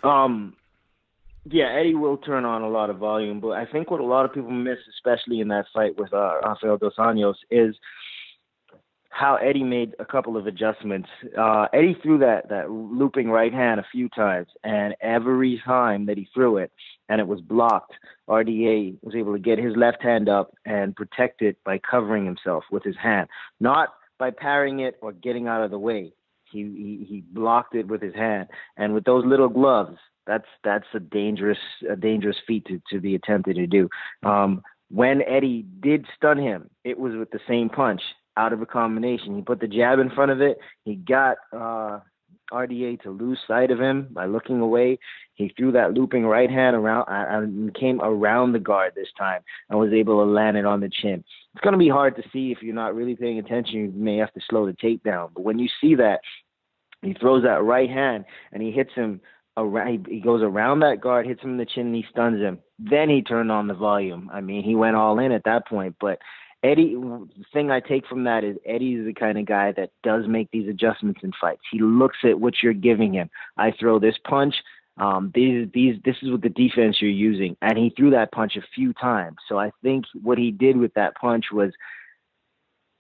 Um, 0.02 0.56
yeah, 1.44 1.72
Eddie 1.72 1.94
will 1.94 2.16
turn 2.16 2.44
on 2.44 2.62
a 2.62 2.68
lot 2.68 2.90
of 2.90 2.98
volume, 2.98 3.38
but 3.38 3.50
I 3.50 3.66
think 3.66 3.90
what 3.90 4.00
a 4.00 4.04
lot 4.04 4.24
of 4.24 4.32
people 4.32 4.50
miss, 4.50 4.78
especially 4.96 5.40
in 5.40 5.48
that 5.48 5.66
fight 5.72 5.96
with 5.96 6.12
uh, 6.12 6.40
Rafael 6.44 6.78
dos 6.78 6.94
Anjos, 6.98 7.34
is 7.50 7.76
how 9.12 9.36
Eddie 9.36 9.62
made 9.62 9.94
a 9.98 10.06
couple 10.06 10.38
of 10.38 10.46
adjustments. 10.46 11.08
Uh, 11.38 11.66
Eddie 11.74 11.96
threw 12.02 12.18
that 12.18 12.48
that 12.48 12.70
looping 12.70 13.28
right 13.28 13.52
hand 13.52 13.78
a 13.78 13.86
few 13.92 14.08
times, 14.08 14.48
and 14.64 14.94
every 15.02 15.60
time 15.64 16.06
that 16.06 16.16
he 16.16 16.28
threw 16.34 16.56
it 16.56 16.72
and 17.08 17.20
it 17.20 17.28
was 17.28 17.40
blocked, 17.42 17.92
RDA 18.28 18.96
was 19.02 19.14
able 19.14 19.34
to 19.34 19.38
get 19.38 19.58
his 19.58 19.76
left 19.76 20.02
hand 20.02 20.30
up 20.30 20.54
and 20.64 20.96
protect 20.96 21.42
it 21.42 21.58
by 21.62 21.78
covering 21.78 22.24
himself 22.24 22.64
with 22.72 22.82
his 22.82 22.96
hand, 22.96 23.28
not 23.60 23.90
by 24.18 24.30
parrying 24.30 24.80
it 24.80 24.96
or 25.02 25.12
getting 25.12 25.46
out 25.46 25.62
of 25.62 25.70
the 25.70 25.78
way. 25.78 26.14
He, 26.50 26.60
he 26.60 27.06
he 27.08 27.24
blocked 27.32 27.74
it 27.74 27.88
with 27.88 28.00
his 28.00 28.14
hand, 28.14 28.48
and 28.78 28.94
with 28.94 29.04
those 29.04 29.26
little 29.26 29.50
gloves, 29.50 29.98
that's 30.26 30.48
that's 30.64 30.86
a 30.94 31.00
dangerous 31.00 31.58
a 31.88 31.96
dangerous 31.96 32.36
feat 32.46 32.66
to, 32.66 32.80
to 32.90 32.98
be 32.98 33.14
attempted 33.14 33.56
to 33.56 33.66
do. 33.66 33.90
Um, 34.22 34.62
when 34.90 35.22
Eddie 35.22 35.66
did 35.80 36.06
stun 36.16 36.38
him, 36.38 36.70
it 36.84 36.98
was 36.98 37.14
with 37.14 37.30
the 37.30 37.40
same 37.46 37.68
punch 37.68 38.02
out 38.36 38.52
of 38.52 38.62
a 38.62 38.66
combination. 38.66 39.36
He 39.36 39.42
put 39.42 39.60
the 39.60 39.68
jab 39.68 39.98
in 39.98 40.10
front 40.10 40.30
of 40.30 40.40
it. 40.40 40.58
He 40.84 40.94
got 40.94 41.36
uh, 41.52 42.00
RDA 42.52 43.02
to 43.02 43.10
lose 43.10 43.38
sight 43.46 43.70
of 43.70 43.80
him 43.80 44.08
by 44.10 44.26
looking 44.26 44.60
away. 44.60 44.98
He 45.34 45.52
threw 45.56 45.72
that 45.72 45.94
looping 45.94 46.24
right 46.24 46.50
hand 46.50 46.76
around 46.76 47.08
uh, 47.08 47.26
and 47.28 47.74
came 47.74 48.00
around 48.00 48.52
the 48.52 48.58
guard 48.58 48.92
this 48.94 49.08
time 49.18 49.40
and 49.68 49.78
was 49.78 49.92
able 49.92 50.24
to 50.24 50.30
land 50.30 50.56
it 50.56 50.66
on 50.66 50.80
the 50.80 50.90
chin. 50.90 51.24
It's 51.54 51.62
going 51.62 51.72
to 51.72 51.78
be 51.78 51.88
hard 51.88 52.16
to 52.16 52.22
see 52.32 52.52
if 52.52 52.62
you're 52.62 52.74
not 52.74 52.94
really 52.94 53.16
paying 53.16 53.38
attention. 53.38 53.74
You 53.74 53.92
may 53.94 54.18
have 54.18 54.32
to 54.34 54.40
slow 54.48 54.66
the 54.66 54.74
tape 54.74 55.02
down. 55.02 55.30
But 55.34 55.44
when 55.44 55.58
you 55.58 55.68
see 55.80 55.94
that, 55.96 56.20
he 57.02 57.14
throws 57.14 57.42
that 57.42 57.64
right 57.64 57.90
hand 57.90 58.24
and 58.52 58.62
he 58.62 58.70
hits 58.70 58.92
him 58.94 59.20
around, 59.56 60.06
he 60.08 60.20
goes 60.20 60.42
around 60.42 60.80
that 60.80 61.00
guard, 61.00 61.26
hits 61.26 61.42
him 61.42 61.50
in 61.50 61.56
the 61.58 61.66
chin, 61.66 61.86
and 61.86 61.96
he 61.96 62.04
stuns 62.10 62.40
him. 62.40 62.58
Then 62.78 63.08
he 63.08 63.22
turned 63.22 63.50
on 63.50 63.66
the 63.66 63.74
volume. 63.74 64.30
I 64.32 64.40
mean, 64.40 64.62
he 64.62 64.74
went 64.74 64.96
all 64.96 65.18
in 65.18 65.32
at 65.32 65.44
that 65.44 65.66
point. 65.66 65.96
But 66.00 66.18
Eddie, 66.62 66.94
the 66.94 67.44
thing 67.52 67.70
I 67.72 67.80
take 67.80 68.06
from 68.06 68.24
that 68.24 68.44
is 68.44 68.56
Eddie's 68.64 69.04
the 69.04 69.14
kind 69.14 69.36
of 69.36 69.46
guy 69.46 69.72
that 69.72 69.90
does 70.04 70.28
make 70.28 70.48
these 70.52 70.68
adjustments 70.68 71.20
in 71.24 71.32
fights. 71.40 71.62
He 71.72 71.80
looks 71.80 72.18
at 72.22 72.38
what 72.38 72.54
you're 72.62 72.72
giving 72.72 73.12
him. 73.12 73.30
I 73.56 73.72
throw 73.72 73.98
this 73.98 74.14
punch. 74.24 74.54
Um, 74.96 75.32
these, 75.34 75.68
these, 75.74 75.96
this 76.04 76.16
is 76.22 76.30
what 76.30 76.42
the 76.42 76.50
defense 76.50 76.98
you're 77.00 77.10
using, 77.10 77.56
and 77.62 77.76
he 77.76 77.90
threw 77.96 78.10
that 78.10 78.30
punch 78.30 78.56
a 78.56 78.62
few 78.74 78.92
times. 78.92 79.38
So 79.48 79.58
I 79.58 79.72
think 79.82 80.04
what 80.22 80.38
he 80.38 80.52
did 80.52 80.76
with 80.76 80.94
that 80.94 81.16
punch 81.16 81.46
was 81.50 81.72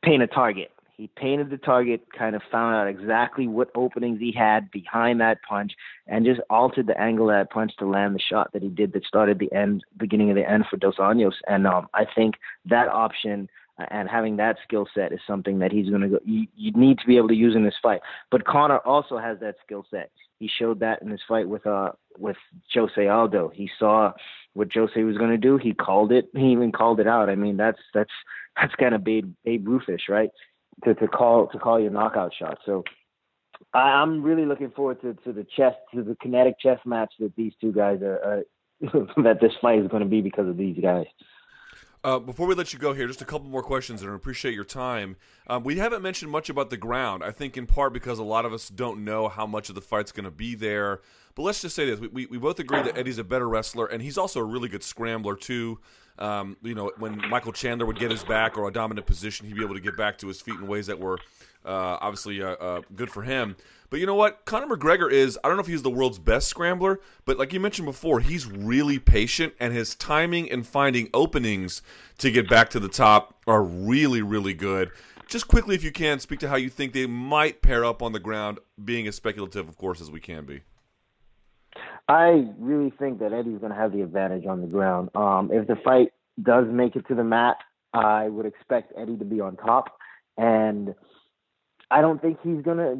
paint 0.02 0.22
a 0.22 0.26
target. 0.26 0.71
He 0.96 1.08
painted 1.16 1.50
the 1.50 1.56
target, 1.56 2.02
kind 2.16 2.36
of 2.36 2.42
found 2.50 2.76
out 2.76 2.86
exactly 2.86 3.48
what 3.48 3.70
openings 3.74 4.20
he 4.20 4.30
had 4.30 4.70
behind 4.70 5.20
that 5.20 5.38
punch, 5.48 5.72
and 6.06 6.24
just 6.24 6.40
altered 6.50 6.86
the 6.86 7.00
angle 7.00 7.30
of 7.30 7.36
that 7.36 7.50
punch 7.50 7.72
to 7.78 7.86
land 7.86 8.14
the 8.14 8.20
shot 8.20 8.52
that 8.52 8.62
he 8.62 8.68
did 8.68 8.92
that 8.92 9.04
started 9.04 9.38
the 9.38 9.52
end, 9.52 9.84
beginning 9.96 10.30
of 10.30 10.36
the 10.36 10.48
end 10.48 10.64
for 10.68 10.76
Dos 10.76 10.96
Anjos. 10.96 11.34
And 11.48 11.66
um, 11.66 11.88
I 11.94 12.04
think 12.14 12.34
that 12.66 12.88
option 12.88 13.48
uh, 13.78 13.86
and 13.90 14.08
having 14.08 14.36
that 14.36 14.56
skill 14.64 14.86
set 14.94 15.12
is 15.12 15.20
something 15.26 15.58
that 15.58 15.72
he's 15.72 15.88
going 15.88 16.02
to 16.02 16.08
go. 16.08 16.18
You, 16.24 16.46
you 16.54 16.72
need 16.72 16.98
to 16.98 17.06
be 17.06 17.16
able 17.16 17.28
to 17.28 17.34
use 17.34 17.56
in 17.56 17.64
this 17.64 17.74
fight. 17.82 18.00
But 18.30 18.44
Conor 18.44 18.78
also 18.78 19.16
has 19.18 19.38
that 19.40 19.56
skill 19.64 19.86
set. 19.90 20.10
He 20.38 20.50
showed 20.58 20.80
that 20.80 21.00
in 21.02 21.08
his 21.08 21.20
fight 21.26 21.48
with 21.48 21.66
uh 21.66 21.92
with 22.18 22.36
Jose 22.74 23.08
Aldo. 23.08 23.50
He 23.54 23.70
saw 23.78 24.12
what 24.54 24.72
Jose 24.74 25.02
was 25.02 25.16
going 25.16 25.30
to 25.30 25.38
do. 25.38 25.56
He 25.56 25.72
called 25.72 26.12
it. 26.12 26.28
He 26.34 26.52
even 26.52 26.72
called 26.72 27.00
it 27.00 27.06
out. 27.06 27.30
I 27.30 27.34
mean, 27.34 27.56
that's 27.56 27.78
that's 27.94 28.10
that's 28.60 28.74
kind 28.74 28.94
of 28.94 29.04
Babe 29.04 29.32
Babe 29.44 29.66
Ruthish, 29.66 30.08
right? 30.08 30.30
To, 30.84 30.94
to 30.94 31.08
call 31.08 31.48
to 31.48 31.58
call 31.58 31.80
your 31.80 31.90
knockout 31.90 32.32
shot. 32.38 32.58
So 32.64 32.84
I, 33.74 33.78
I'm 33.78 34.22
really 34.22 34.46
looking 34.46 34.70
forward 34.70 35.00
to, 35.02 35.14
to 35.24 35.32
the 35.32 35.46
chess 35.56 35.74
to 35.94 36.02
the 36.02 36.16
kinetic 36.20 36.58
chess 36.60 36.78
match 36.84 37.12
that 37.20 37.34
these 37.36 37.52
two 37.60 37.72
guys 37.72 38.00
are, 38.02 38.44
that 38.80 39.38
this 39.40 39.52
fight 39.60 39.78
is 39.78 39.88
going 39.88 40.02
to 40.02 40.08
be 40.08 40.20
because 40.20 40.48
of 40.48 40.56
these 40.56 40.76
guys. 40.80 41.06
Uh, 42.04 42.18
before 42.18 42.48
we 42.48 42.54
let 42.56 42.72
you 42.72 42.80
go 42.80 42.92
here, 42.92 43.06
just 43.06 43.22
a 43.22 43.24
couple 43.24 43.48
more 43.48 43.62
questions, 43.62 44.02
and 44.02 44.10
I 44.10 44.14
appreciate 44.16 44.54
your 44.54 44.64
time. 44.64 45.14
Um, 45.46 45.62
we 45.62 45.76
haven't 45.76 46.02
mentioned 46.02 46.32
much 46.32 46.50
about 46.50 46.68
the 46.68 46.76
ground. 46.76 47.22
I 47.22 47.30
think 47.30 47.56
in 47.56 47.64
part 47.64 47.92
because 47.92 48.18
a 48.18 48.24
lot 48.24 48.44
of 48.44 48.52
us 48.52 48.68
don't 48.68 49.04
know 49.04 49.28
how 49.28 49.46
much 49.46 49.68
of 49.68 49.76
the 49.76 49.80
fight's 49.80 50.10
going 50.10 50.24
to 50.24 50.32
be 50.32 50.56
there. 50.56 51.00
But 51.36 51.42
let's 51.42 51.62
just 51.62 51.76
say 51.76 51.86
this: 51.86 52.00
we, 52.00 52.08
we, 52.08 52.26
we 52.26 52.38
both 52.38 52.58
agree 52.58 52.82
that 52.82 52.98
Eddie's 52.98 53.18
a 53.18 53.24
better 53.24 53.48
wrestler, 53.48 53.86
and 53.86 54.02
he's 54.02 54.18
also 54.18 54.40
a 54.40 54.44
really 54.44 54.68
good 54.68 54.82
scrambler 54.82 55.36
too. 55.36 55.78
Um, 56.18 56.56
you 56.62 56.74
know, 56.74 56.92
when 56.98 57.16
Michael 57.28 57.52
Chandler 57.52 57.86
would 57.86 57.98
get 57.98 58.10
his 58.10 58.24
back 58.24 58.56
or 58.56 58.68
a 58.68 58.72
dominant 58.72 59.06
position, 59.06 59.46
he'd 59.46 59.56
be 59.56 59.64
able 59.64 59.74
to 59.74 59.80
get 59.80 59.96
back 59.96 60.18
to 60.18 60.28
his 60.28 60.40
feet 60.40 60.56
in 60.56 60.66
ways 60.66 60.86
that 60.86 60.98
were 60.98 61.18
uh, 61.64 61.98
obviously 62.00 62.42
uh, 62.42 62.50
uh, 62.50 62.82
good 62.94 63.10
for 63.10 63.22
him. 63.22 63.56
But 63.90 64.00
you 64.00 64.06
know 64.06 64.14
what? 64.14 64.46
Conor 64.46 64.74
McGregor 64.74 65.10
is, 65.10 65.38
I 65.44 65.48
don't 65.48 65.56
know 65.56 65.62
if 65.62 65.66
he's 65.66 65.82
the 65.82 65.90
world's 65.90 66.18
best 66.18 66.48
scrambler, 66.48 67.00
but 67.24 67.38
like 67.38 67.52
you 67.52 67.60
mentioned 67.60 67.86
before, 67.86 68.20
he's 68.20 68.46
really 68.46 68.98
patient 68.98 69.52
and 69.60 69.74
his 69.74 69.94
timing 69.94 70.50
and 70.50 70.66
finding 70.66 71.10
openings 71.12 71.82
to 72.18 72.30
get 72.30 72.48
back 72.48 72.70
to 72.70 72.80
the 72.80 72.88
top 72.88 73.42
are 73.46 73.62
really, 73.62 74.22
really 74.22 74.54
good. 74.54 74.90
Just 75.28 75.46
quickly, 75.46 75.74
if 75.74 75.84
you 75.84 75.92
can, 75.92 76.20
speak 76.20 76.40
to 76.40 76.48
how 76.48 76.56
you 76.56 76.68
think 76.68 76.92
they 76.92 77.06
might 77.06 77.62
pair 77.62 77.84
up 77.84 78.02
on 78.02 78.12
the 78.12 78.18
ground, 78.18 78.58
being 78.82 79.06
as 79.06 79.16
speculative, 79.16 79.68
of 79.68 79.76
course, 79.76 80.00
as 80.00 80.10
we 80.10 80.20
can 80.20 80.44
be. 80.44 80.62
I 82.08 82.48
really 82.58 82.92
think 82.98 83.20
that 83.20 83.32
Eddie's 83.32 83.58
going 83.58 83.72
to 83.72 83.78
have 83.78 83.92
the 83.92 84.02
advantage 84.02 84.46
on 84.46 84.60
the 84.60 84.66
ground. 84.66 85.10
Um, 85.14 85.50
if 85.52 85.66
the 85.66 85.76
fight 85.76 86.12
does 86.42 86.66
make 86.68 86.96
it 86.96 87.06
to 87.08 87.14
the 87.14 87.24
mat, 87.24 87.56
I 87.92 88.28
would 88.28 88.46
expect 88.46 88.92
Eddie 88.96 89.16
to 89.18 89.24
be 89.24 89.40
on 89.40 89.56
top, 89.56 89.96
and 90.38 90.94
I 91.90 92.00
don't 92.00 92.22
think 92.22 92.38
he's 92.42 92.62
gonna. 92.62 92.96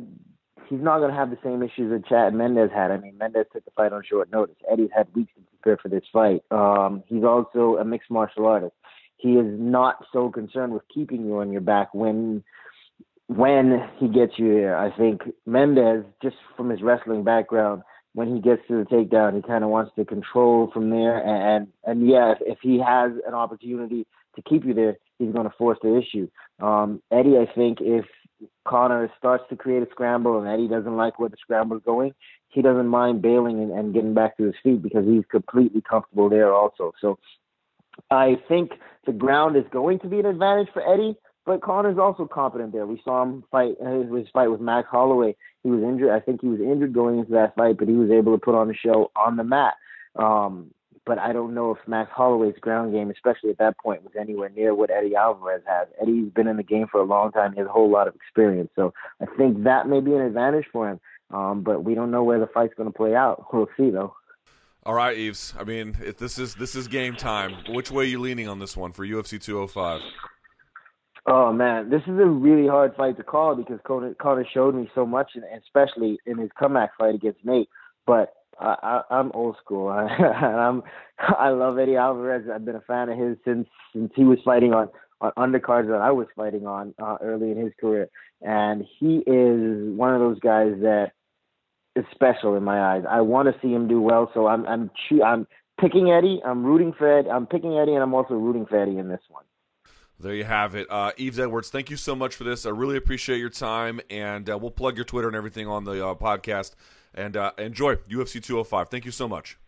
He's 0.68 0.80
not 0.80 1.00
gonna 1.00 1.14
have 1.14 1.30
the 1.30 1.38
same 1.42 1.62
issues 1.62 1.90
that 1.90 2.06
Chad 2.06 2.34
Mendes 2.34 2.70
had. 2.74 2.90
I 2.90 2.98
mean, 2.98 3.16
Mendes 3.16 3.46
took 3.52 3.64
the 3.64 3.70
fight 3.72 3.92
on 3.92 4.02
short 4.08 4.30
notice. 4.30 4.56
Eddie's 4.70 4.90
had 4.94 5.12
weeks 5.14 5.32
to 5.34 5.40
prepare 5.62 5.78
for 5.78 5.88
this 5.88 6.04
fight. 6.12 6.42
Um, 6.50 7.02
he's 7.06 7.24
also 7.24 7.78
a 7.78 7.84
mixed 7.84 8.10
martial 8.10 8.46
artist. 8.46 8.74
He 9.16 9.32
is 9.32 9.46
not 9.46 10.04
so 10.12 10.30
concerned 10.30 10.72
with 10.72 10.82
keeping 10.92 11.24
you 11.24 11.38
on 11.38 11.52
your 11.52 11.60
back 11.62 11.94
when 11.94 12.44
when 13.28 13.88
he 13.98 14.08
gets 14.08 14.38
you 14.38 14.52
there. 14.52 14.76
I 14.76 14.94
think 14.94 15.22
Mendes, 15.46 16.04
just 16.22 16.36
from 16.56 16.68
his 16.68 16.82
wrestling 16.82 17.24
background, 17.24 17.82
when 18.14 18.34
he 18.34 18.40
gets 18.40 18.62
to 18.68 18.78
the 18.78 18.84
takedown, 18.84 19.34
he 19.34 19.42
kind 19.42 19.64
of 19.64 19.70
wants 19.70 19.92
to 19.96 20.04
control 20.04 20.70
from 20.72 20.90
there. 20.90 21.18
And 21.18 21.68
and 21.84 22.08
yeah, 22.08 22.32
if, 22.32 22.38
if 22.42 22.58
he 22.62 22.78
has 22.78 23.12
an 23.26 23.34
opportunity 23.34 24.06
to 24.36 24.42
keep 24.42 24.64
you 24.64 24.74
there, 24.74 24.98
he's 25.18 25.32
going 25.32 25.48
to 25.48 25.54
force 25.56 25.78
the 25.82 25.96
issue. 25.96 26.28
Um, 26.60 27.02
Eddie, 27.10 27.36
I 27.38 27.46
think 27.54 27.78
if 27.80 28.04
Conor 28.66 29.10
starts 29.18 29.44
to 29.50 29.56
create 29.56 29.82
a 29.82 29.90
scramble 29.90 30.38
and 30.38 30.48
Eddie 30.48 30.68
doesn't 30.68 30.96
like 30.96 31.18
where 31.18 31.28
the 31.28 31.36
scramble 31.40 31.76
is 31.76 31.82
going, 31.84 32.12
he 32.48 32.62
doesn't 32.62 32.86
mind 32.86 33.22
bailing 33.22 33.60
and, 33.60 33.70
and 33.70 33.94
getting 33.94 34.14
back 34.14 34.36
to 34.36 34.44
his 34.44 34.54
feet 34.62 34.82
because 34.82 35.06
he's 35.06 35.24
completely 35.30 35.80
comfortable 35.80 36.28
there 36.28 36.52
also. 36.52 36.92
So 37.00 37.18
I 38.10 38.36
think 38.48 38.72
the 39.06 39.12
ground 39.12 39.56
is 39.56 39.64
going 39.72 39.98
to 40.00 40.08
be 40.08 40.18
an 40.18 40.26
advantage 40.26 40.68
for 40.72 40.82
Eddie. 40.82 41.16
But 41.44 41.60
Conor's 41.60 41.98
also 41.98 42.26
competent 42.26 42.72
there. 42.72 42.86
We 42.86 43.00
saw 43.04 43.22
him 43.22 43.42
fight 43.50 43.74
his, 43.80 44.12
his 44.14 44.28
fight 44.32 44.48
with 44.48 44.60
Max 44.60 44.88
Holloway. 44.90 45.34
He 45.64 45.70
was 45.70 45.82
injured. 45.82 46.10
I 46.10 46.20
think 46.20 46.40
he 46.40 46.48
was 46.48 46.60
injured 46.60 46.92
going 46.92 47.18
into 47.18 47.32
that 47.32 47.56
fight, 47.56 47.78
but 47.78 47.88
he 47.88 47.94
was 47.94 48.10
able 48.10 48.32
to 48.32 48.38
put 48.38 48.54
on 48.54 48.70
a 48.70 48.74
show 48.74 49.10
on 49.16 49.36
the 49.36 49.44
mat. 49.44 49.74
Um, 50.14 50.72
but 51.04 51.18
I 51.18 51.32
don't 51.32 51.54
know 51.54 51.72
if 51.72 51.78
Max 51.88 52.10
Holloway's 52.14 52.58
ground 52.60 52.92
game, 52.92 53.10
especially 53.10 53.50
at 53.50 53.58
that 53.58 53.76
point, 53.78 54.04
was 54.04 54.12
anywhere 54.18 54.50
near 54.50 54.72
what 54.72 54.90
Eddie 54.90 55.16
Alvarez 55.16 55.62
has. 55.66 55.88
Eddie's 56.00 56.30
been 56.32 56.46
in 56.46 56.56
the 56.56 56.62
game 56.62 56.86
for 56.90 57.00
a 57.00 57.04
long 57.04 57.32
time. 57.32 57.52
He 57.52 57.58
has 57.58 57.66
a 57.66 57.72
whole 57.72 57.90
lot 57.90 58.06
of 58.06 58.14
experience. 58.14 58.70
So 58.76 58.94
I 59.20 59.26
think 59.36 59.64
that 59.64 59.88
may 59.88 60.00
be 60.00 60.14
an 60.14 60.20
advantage 60.20 60.66
for 60.72 60.88
him. 60.88 61.00
Um, 61.32 61.62
but 61.62 61.82
we 61.82 61.94
don't 61.94 62.10
know 62.10 62.22
where 62.22 62.38
the 62.38 62.46
fight's 62.46 62.74
going 62.74 62.90
to 62.90 62.96
play 62.96 63.14
out. 63.14 63.46
We'll 63.52 63.68
see, 63.76 63.90
though. 63.90 64.14
All 64.84 64.94
right, 64.94 65.16
Yves. 65.16 65.54
I 65.58 65.64
mean, 65.64 65.96
if 66.04 66.18
this 66.18 66.38
is 66.38 66.56
this 66.56 66.74
is 66.74 66.88
game 66.88 67.14
time. 67.14 67.54
Which 67.68 67.90
way 67.90 68.04
are 68.04 68.08
you 68.08 68.18
leaning 68.18 68.48
on 68.48 68.58
this 68.58 68.76
one 68.76 68.92
for 68.92 69.06
UFC 69.06 69.40
205? 69.40 70.00
Oh 71.26 71.52
man, 71.52 71.88
this 71.88 72.02
is 72.02 72.18
a 72.18 72.26
really 72.26 72.66
hard 72.66 72.94
fight 72.96 73.16
to 73.16 73.22
call 73.22 73.54
because 73.54 73.78
Conor, 73.86 74.14
Conor 74.14 74.44
showed 74.52 74.74
me 74.74 74.90
so 74.94 75.06
much, 75.06 75.32
and 75.34 75.44
especially 75.62 76.18
in 76.26 76.36
his 76.36 76.50
comeback 76.58 76.90
fight 76.98 77.14
against 77.14 77.44
Nate. 77.44 77.68
But 78.06 78.34
I, 78.58 78.74
I, 78.82 79.18
I'm 79.18 79.30
old 79.32 79.56
school. 79.64 79.88
I, 79.88 80.06
I'm 80.06 80.82
I 81.18 81.50
love 81.50 81.78
Eddie 81.78 81.96
Alvarez. 81.96 82.48
I've 82.52 82.64
been 82.64 82.74
a 82.74 82.80
fan 82.80 83.08
of 83.08 83.18
his 83.18 83.36
since 83.44 83.68
since 83.94 84.10
he 84.16 84.24
was 84.24 84.38
fighting 84.44 84.74
on 84.74 84.88
on 85.20 85.30
undercards 85.38 85.86
that 85.88 86.00
I 86.00 86.10
was 86.10 86.26
fighting 86.34 86.66
on 86.66 86.92
uh, 87.00 87.18
early 87.22 87.52
in 87.52 87.56
his 87.56 87.72
career, 87.80 88.08
and 88.40 88.84
he 88.98 89.18
is 89.18 89.96
one 89.96 90.12
of 90.14 90.20
those 90.20 90.40
guys 90.40 90.72
that 90.80 91.12
is 91.94 92.04
special 92.12 92.56
in 92.56 92.64
my 92.64 92.94
eyes. 92.94 93.04
I 93.08 93.20
want 93.20 93.46
to 93.46 93.60
see 93.60 93.72
him 93.72 93.86
do 93.86 94.00
well, 94.00 94.28
so 94.34 94.48
I'm 94.48 94.66
I'm 94.66 94.90
I'm 95.24 95.46
picking 95.80 96.10
Eddie. 96.10 96.42
I'm 96.44 96.64
rooting 96.64 96.92
for 96.98 97.20
Eddie. 97.20 97.30
I'm 97.30 97.46
picking 97.46 97.78
Eddie, 97.78 97.92
and 97.92 98.02
I'm 98.02 98.14
also 98.14 98.34
rooting 98.34 98.66
for 98.66 98.76
Eddie 98.76 98.98
in 98.98 99.08
this 99.08 99.22
one. 99.28 99.44
There 100.22 100.34
you 100.34 100.44
have 100.44 100.76
it. 100.76 100.86
Uh, 100.88 101.10
Yves 101.18 101.40
Edwards, 101.40 101.68
thank 101.68 101.90
you 101.90 101.96
so 101.96 102.14
much 102.14 102.36
for 102.36 102.44
this. 102.44 102.64
I 102.64 102.70
really 102.70 102.96
appreciate 102.96 103.38
your 103.38 103.50
time, 103.50 104.00
and 104.08 104.48
uh, 104.48 104.56
we'll 104.56 104.70
plug 104.70 104.96
your 104.96 105.04
Twitter 105.04 105.26
and 105.26 105.36
everything 105.36 105.66
on 105.66 105.82
the 105.82 106.06
uh, 106.06 106.14
podcast. 106.14 106.76
And 107.12 107.36
uh, 107.36 107.50
enjoy 107.58 107.96
UFC 107.96 108.42
205. 108.42 108.88
Thank 108.88 109.04
you 109.04 109.10
so 109.10 109.26
much. 109.26 109.58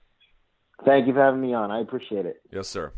Thank 0.84 1.08
you 1.08 1.12
for 1.12 1.20
having 1.20 1.40
me 1.40 1.54
on. 1.54 1.72
I 1.72 1.80
appreciate 1.80 2.24
it. 2.24 2.40
Yes, 2.52 2.68
sir. 2.68 2.92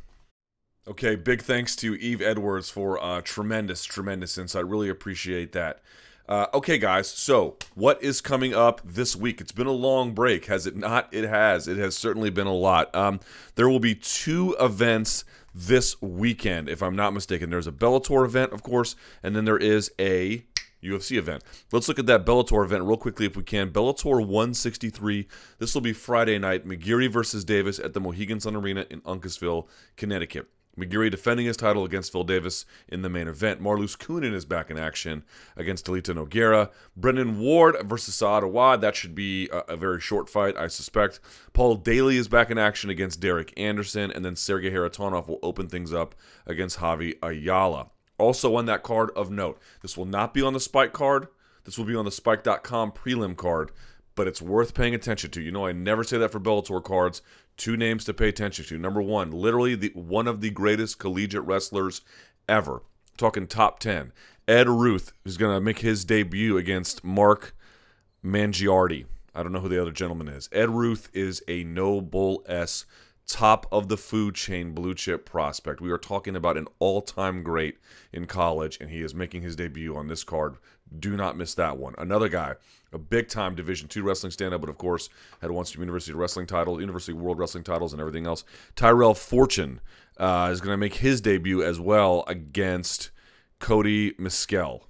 Okay, 0.87 1.17
big 1.17 1.43
thanks 1.43 1.75
to 1.77 1.95
Yves 1.95 2.21
Edwards 2.23 2.69
for 2.69 3.03
uh, 3.03 3.23
tremendous, 3.23 3.85
tremendous 3.85 4.37
insight. 4.37 4.67
Really 4.67 4.91
appreciate 4.91 5.53
that. 5.53 5.81
Uh, 6.29 6.47
okay, 6.53 6.77
guys, 6.77 7.09
so 7.09 7.57
what 7.75 8.03
is 8.03 8.21
coming 8.21 8.53
up 8.53 8.81
this 8.85 9.17
week? 9.17 9.41
It's 9.41 9.53
been 9.53 9.67
a 9.67 9.73
long 9.73 10.13
break, 10.13 10.47
has 10.47 10.67
it 10.67 10.77
not? 10.77 11.09
It 11.13 11.25
has. 11.27 11.69
It 11.69 11.79
has 11.79 11.97
certainly 11.97 12.31
been 12.31 12.49
a 12.49 12.55
lot. 12.55 12.95
Um, 12.95 13.21
there 13.55 13.69
will 13.69 13.81
be 13.81 13.95
two 13.95 14.57
events 14.61 15.25
this 15.57 16.01
weekend, 16.03 16.69
if 16.69 16.83
I'm 16.83 16.95
not 16.95 17.15
mistaken. 17.15 17.49
There's 17.49 17.67
a 17.67 17.73
Bellator 17.73 18.27
event, 18.27 18.53
of 18.53 18.63
course, 18.63 18.95
and 19.23 19.35
then 19.35 19.47
there 19.47 19.57
is 19.57 19.91
a 19.99 20.45
UFC 20.85 21.17
event. 21.17 21.43
Let's 21.73 21.89
look 21.89 21.99
at 21.99 22.07
that 22.07 22.27
Bellator 22.27 22.63
event 22.63 22.85
real 22.85 22.99
quickly 22.99 23.25
if 23.25 23.37
we 23.37 23.43
can. 23.43 23.71
Bellator 23.71 24.25
163. 24.25 25.27
This 25.59 25.75
will 25.75 25.81
be 25.81 25.95
Friday 25.95 26.39
night. 26.39 26.67
McGeary 26.67 27.11
versus 27.11 27.43
Davis 27.45 27.79
at 27.79 27.95
the 27.95 28.01
Mohegan 28.01 28.39
Sun 28.39 28.55
Arena 28.55 28.85
in 28.91 29.01
Uncasville, 29.01 29.67
Connecticut. 29.97 30.47
McGeary 30.79 31.11
defending 31.11 31.47
his 31.47 31.57
title 31.57 31.85
against 31.85 32.13
Phil 32.13 32.25
Davis 32.25 32.67
in 32.89 33.03
the 33.03 33.09
main 33.09 33.29
event. 33.29 33.61
Marloes 33.61 33.97
Coenen 33.97 34.35
is 34.35 34.45
back 34.45 34.71
in 34.71 34.79
action 34.79 35.25
against 35.57 35.87
Talita 35.87 36.15
Nogueira. 36.15 36.71
Brennan 36.97 37.39
Ward 37.39 37.77
versus 37.85 38.15
Saad 38.15 38.43
Awad. 38.43 38.81
That 38.81 38.97
should 38.97 39.15
be 39.15 39.49
a, 39.51 39.59
a, 39.69 39.77
very 39.77 40.01
short 40.01 40.29
fight, 40.29 40.57
I 40.57 40.69
suspect. 40.69 41.21
Paul 41.53 41.77
Daley 41.77 42.17
is 42.17 42.29
back 42.29 42.51
in 42.51 42.59
action 42.59 42.91
against 42.91 43.21
Derek 43.21 43.53
Anderson. 43.57 44.11
And 44.11 44.25
then 44.25 44.37
Sergey 44.37 44.71
Kharitonov 44.71 45.29
will 45.29 45.41
open 45.43 45.69
things 45.69 45.93
up 45.93 46.15
against 46.47 46.79
Javy 46.79 47.15
Ayala. 47.23 47.91
Also 48.19 48.55
on 48.57 48.67
that 48.67 48.83
card 48.83 49.11
of 49.17 49.31
note, 49.31 49.61
this 49.83 49.97
will 49.97 50.07
not 50.07 50.35
be 50.35 50.43
on 50.43 50.53
the 50.53 50.61
Spike 50.61 50.93
card. 50.93 51.29
This 51.65 51.77
will 51.79 51.85
be 51.85 51.97
on 51.97 52.05
the 52.05 52.11
Spike.com 52.11 52.93
prelim 52.93 53.37
card 53.37 53.73
but 54.17 54.27
it's 54.27 54.43
worth 54.43 54.75
paying 54.75 54.95
attention 54.95 55.31
to. 55.31 55.41
You 55.41 55.53
know, 55.53 55.67
I 55.67 55.73
never 55.73 56.03
say 56.03 56.19
that 56.19 56.33
for 56.33 56.41
Bellator 56.41 56.83
cards. 56.83 57.23
Two 57.57 57.77
names 57.77 58.05
to 58.05 58.15
pay 58.15 58.29
attention 58.29 58.65
to. 58.67 58.79
Number 58.79 59.01
one, 59.01 59.31
literally 59.31 59.75
the 59.75 59.91
one 59.95 60.29
of 60.29 60.41
the 60.41 60.51
greatest 60.51 60.99
collegiate 60.99 61.45
wrestlers 61.45 62.03
ever. 62.49 62.83
Talking 63.17 63.47
top 63.47 63.79
ten. 63.79 64.13
Ed 64.47 64.69
Ruth 64.69 65.13
is 65.25 65.37
going 65.37 65.57
to 65.57 65.61
make 65.61 65.81
his 65.81 66.05
debut 66.05 66.57
against 66.57 67.03
Mark 67.03 67.57
Mangiardi. 68.25 69.07
I 69.35 69.43
don't 69.43 69.53
know 69.53 69.61
who 69.61 69.69
the 69.69 69.81
other 69.81 69.93
gentleman 69.93 70.29
is. 70.29 70.49
Ed 70.53 70.71
Ruth 70.71 71.09
is 71.13 71.43
a 71.49 71.65
no 71.65 72.01
bull 72.01 72.45
s 72.47 72.85
top 73.27 73.67
of 73.73 73.89
the 73.89 73.97
food 73.97 74.35
chain 74.35 74.73
blue 74.73 74.95
chip 74.95 75.27
prospect. 75.27 75.81
We 75.81 75.91
are 75.91 75.99
talking 75.99 76.37
about 76.37 76.57
an 76.57 76.69
all 76.79 77.03
time 77.03 77.43
great 77.43 77.79
in 78.13 78.27
college, 78.27 78.79
and 78.81 78.91
he 78.91 79.03
is 79.03 79.15
making 79.15 79.43
his 79.43 79.57
debut 79.57 79.97
on 79.97 80.09
this 80.09 80.25
card. 80.25 80.57
Do 80.97 81.17
not 81.17 81.37
miss 81.37 81.55
that 81.55 81.77
one. 81.77 81.95
Another 81.99 82.29
guy, 82.29 82.55
a 82.97 82.99
big 82.99 83.29
time 83.29 83.55
Division 83.55 83.87
two 83.87 84.03
wrestling 84.03 84.33
stand 84.33 84.53
up, 84.53 84.61
but 84.61 84.71
of 84.71 84.79
course 84.79 85.09
had 85.41 85.53
once 85.53 85.75
University 85.75 86.13
wrestling 86.13 86.47
title, 86.47 86.81
University 86.81 87.13
World 87.13 87.39
Wrestling 87.39 87.63
titles, 87.63 87.93
and 87.93 88.01
everything 88.01 88.27
else. 88.27 88.43
Tyrell 88.75 89.15
Fortune 89.15 89.81
uh, 90.17 90.49
is 90.51 90.61
going 90.61 90.73
to 90.73 90.79
make 90.79 90.95
his 90.95 91.21
debut 91.21 91.63
as 91.63 91.79
well 91.79 92.25
against 92.27 93.11
Cody 93.61 94.15
Mescal. 94.19 94.89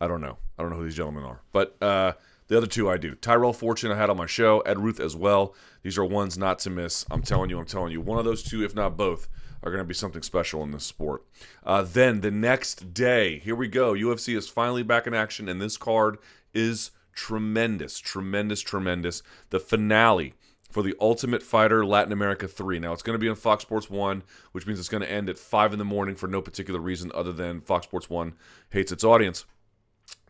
I 0.00 0.08
don't 0.08 0.20
know. 0.20 0.38
I 0.58 0.62
don't 0.62 0.70
know 0.70 0.78
who 0.78 0.84
these 0.84 0.96
gentlemen 0.96 1.24
are, 1.24 1.42
but 1.52 1.80
uh, 1.80 2.12
the 2.48 2.56
other 2.56 2.66
two 2.66 2.90
I 2.90 2.96
do. 2.96 3.14
Tyrell 3.14 3.52
Fortune 3.52 3.92
I 3.92 3.96
had 3.96 4.10
on 4.10 4.16
my 4.16 4.26
show. 4.26 4.60
Ed 4.60 4.78
Ruth 4.78 4.98
as 4.98 5.14
well. 5.14 5.54
These 5.82 5.98
are 5.98 6.04
ones 6.04 6.36
not 6.36 6.58
to 6.60 6.70
miss. 6.70 7.04
I'm 7.10 7.22
telling 7.22 7.50
you. 7.50 7.58
I'm 7.58 7.66
telling 7.66 7.92
you. 7.92 8.00
One 8.00 8.18
of 8.18 8.24
those 8.24 8.42
two, 8.42 8.64
if 8.64 8.74
not 8.74 8.96
both, 8.96 9.28
are 9.62 9.70
going 9.70 9.82
to 9.82 9.88
be 9.88 9.94
something 9.94 10.22
special 10.22 10.62
in 10.62 10.70
this 10.70 10.84
sport. 10.84 11.24
Uh, 11.64 11.82
then 11.82 12.20
the 12.20 12.30
next 12.30 12.94
day, 12.94 13.38
here 13.38 13.56
we 13.56 13.68
go. 13.68 13.92
UFC 13.92 14.36
is 14.36 14.48
finally 14.48 14.82
back 14.82 15.06
in 15.06 15.14
action, 15.14 15.48
and 15.48 15.60
this 15.60 15.76
card 15.76 16.18
is 16.54 16.90
tremendous, 17.18 17.98
tremendous, 17.98 18.60
tremendous. 18.60 19.24
The 19.50 19.58
finale 19.58 20.34
for 20.70 20.82
the 20.84 20.94
Ultimate 21.00 21.42
Fighter 21.42 21.84
Latin 21.84 22.12
America 22.12 22.46
3. 22.46 22.78
Now, 22.78 22.92
it's 22.92 23.02
going 23.02 23.14
to 23.14 23.18
be 23.18 23.28
on 23.28 23.34
Fox 23.34 23.62
Sports 23.62 23.90
1, 23.90 24.22
which 24.52 24.66
means 24.66 24.78
it's 24.78 24.88
going 24.88 25.02
to 25.02 25.10
end 25.10 25.28
at 25.28 25.36
5 25.36 25.72
in 25.72 25.78
the 25.80 25.84
morning 25.84 26.14
for 26.14 26.28
no 26.28 26.40
particular 26.40 26.78
reason 26.78 27.10
other 27.14 27.32
than 27.32 27.60
Fox 27.60 27.86
Sports 27.86 28.08
1 28.08 28.34
hates 28.70 28.92
its 28.92 29.02
audience. 29.02 29.46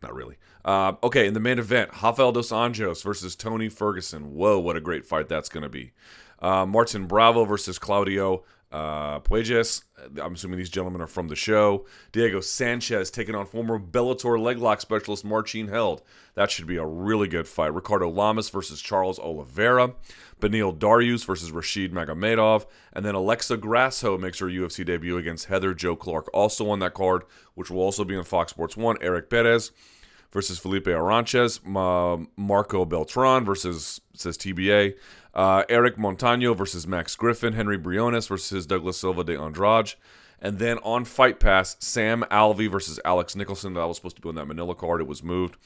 Not 0.03 0.15
really. 0.15 0.39
Uh, 0.65 0.95
okay, 1.03 1.27
in 1.27 1.35
the 1.35 1.41
main 1.41 1.59
event, 1.59 1.91
Rafael 2.03 2.33
dos 2.33 2.51
Anjos 2.51 3.03
versus 3.03 3.37
Tony 3.37 3.69
Ferguson. 3.69 4.35
Whoa, 4.35 4.59
what 4.59 4.77
a 4.77 4.81
great 4.81 5.05
fight 5.05 5.29
that's 5.29 5.49
going 5.49 5.65
to 5.65 5.69
be. 5.69 5.93
Uh, 6.41 6.65
Martin 6.65 7.07
Bravo 7.07 7.45
versus 7.45 7.79
Claudio 7.79 8.45
uh, 8.71 9.21
Puelles. 9.21 9.83
I'm 10.21 10.35
assuming 10.35 10.59
these 10.59 10.71
gentlemen 10.71 11.01
are 11.01 11.07
from 11.07 11.29
the 11.29 11.37
show. 11.37 11.87
Diego 12.13 12.41
Sanchez 12.41 13.11
taking 13.11 13.35
on 13.35 13.47
former 13.47 13.79
Bellator 13.79 14.39
leglock 14.39 14.81
specialist 14.81 15.25
Marcin 15.25 15.69
Held. 15.69 16.03
That 16.35 16.51
should 16.51 16.67
be 16.67 16.77
a 16.77 16.87
really 16.87 17.29
good 17.29 17.49
fight. 17.49 17.75
Ricardo 17.75 18.09
Lamas 18.09 18.51
versus 18.51 18.81
Charles 18.81 19.19
Oliveira. 19.19 19.95
Beneil 20.41 20.77
Dariush 20.77 21.25
versus 21.25 21.51
Rashid 21.51 21.93
Magomedov. 21.93 22.67
And 22.93 23.05
then 23.05 23.15
Alexa 23.15 23.57
Grasso 23.57 24.17
makes 24.19 24.39
her 24.39 24.47
UFC 24.47 24.85
debut 24.85 25.17
against 25.17 25.47
Heather 25.47 25.75
Jo 25.75 25.97
Clark. 25.97 26.29
Also 26.33 26.69
on 26.71 26.79
that 26.79 26.95
card, 26.95 27.23
which 27.55 27.71
will 27.71 27.81
also 27.81 28.05
be 28.05 28.17
on 28.17 28.25
Fox 28.25 28.51
Sports 28.51 28.77
1, 28.77 28.99
Eric 29.01 29.31
Perez 29.31 29.73
versus 30.31 30.59
Felipe 30.59 30.87
Arantes. 30.87 31.59
Uh, 31.67 32.25
Marco 32.37 32.85
Beltran 32.85 33.45
versus, 33.45 34.01
says 34.15 34.37
TBA. 34.37 34.95
Uh, 35.39 35.63
Eric 35.69 35.97
Montano 35.97 36.53
versus 36.53 36.85
Max 36.85 37.15
Griffin, 37.15 37.53
Henry 37.53 37.79
Briones 37.79 38.27
versus 38.27 38.67
Douglas 38.67 38.99
Silva 38.99 39.23
de 39.23 39.41
Andrade. 39.41 39.95
And 40.41 40.59
then 40.59 40.79
on 40.79 41.05
Fight 41.05 41.39
Pass, 41.39 41.77
Sam 41.79 42.25
Alvey 42.29 42.69
versus 42.69 42.99
Alex 43.05 43.37
Nicholson. 43.37 43.75
That 43.75 43.87
was 43.87 43.99
supposed 43.99 44.17
to 44.17 44.23
be 44.23 44.29
on 44.29 44.35
that 44.35 44.47
Manila 44.47 44.75
card. 44.75 45.01
It 45.01 45.07
was 45.07 45.23
moved. 45.23 45.57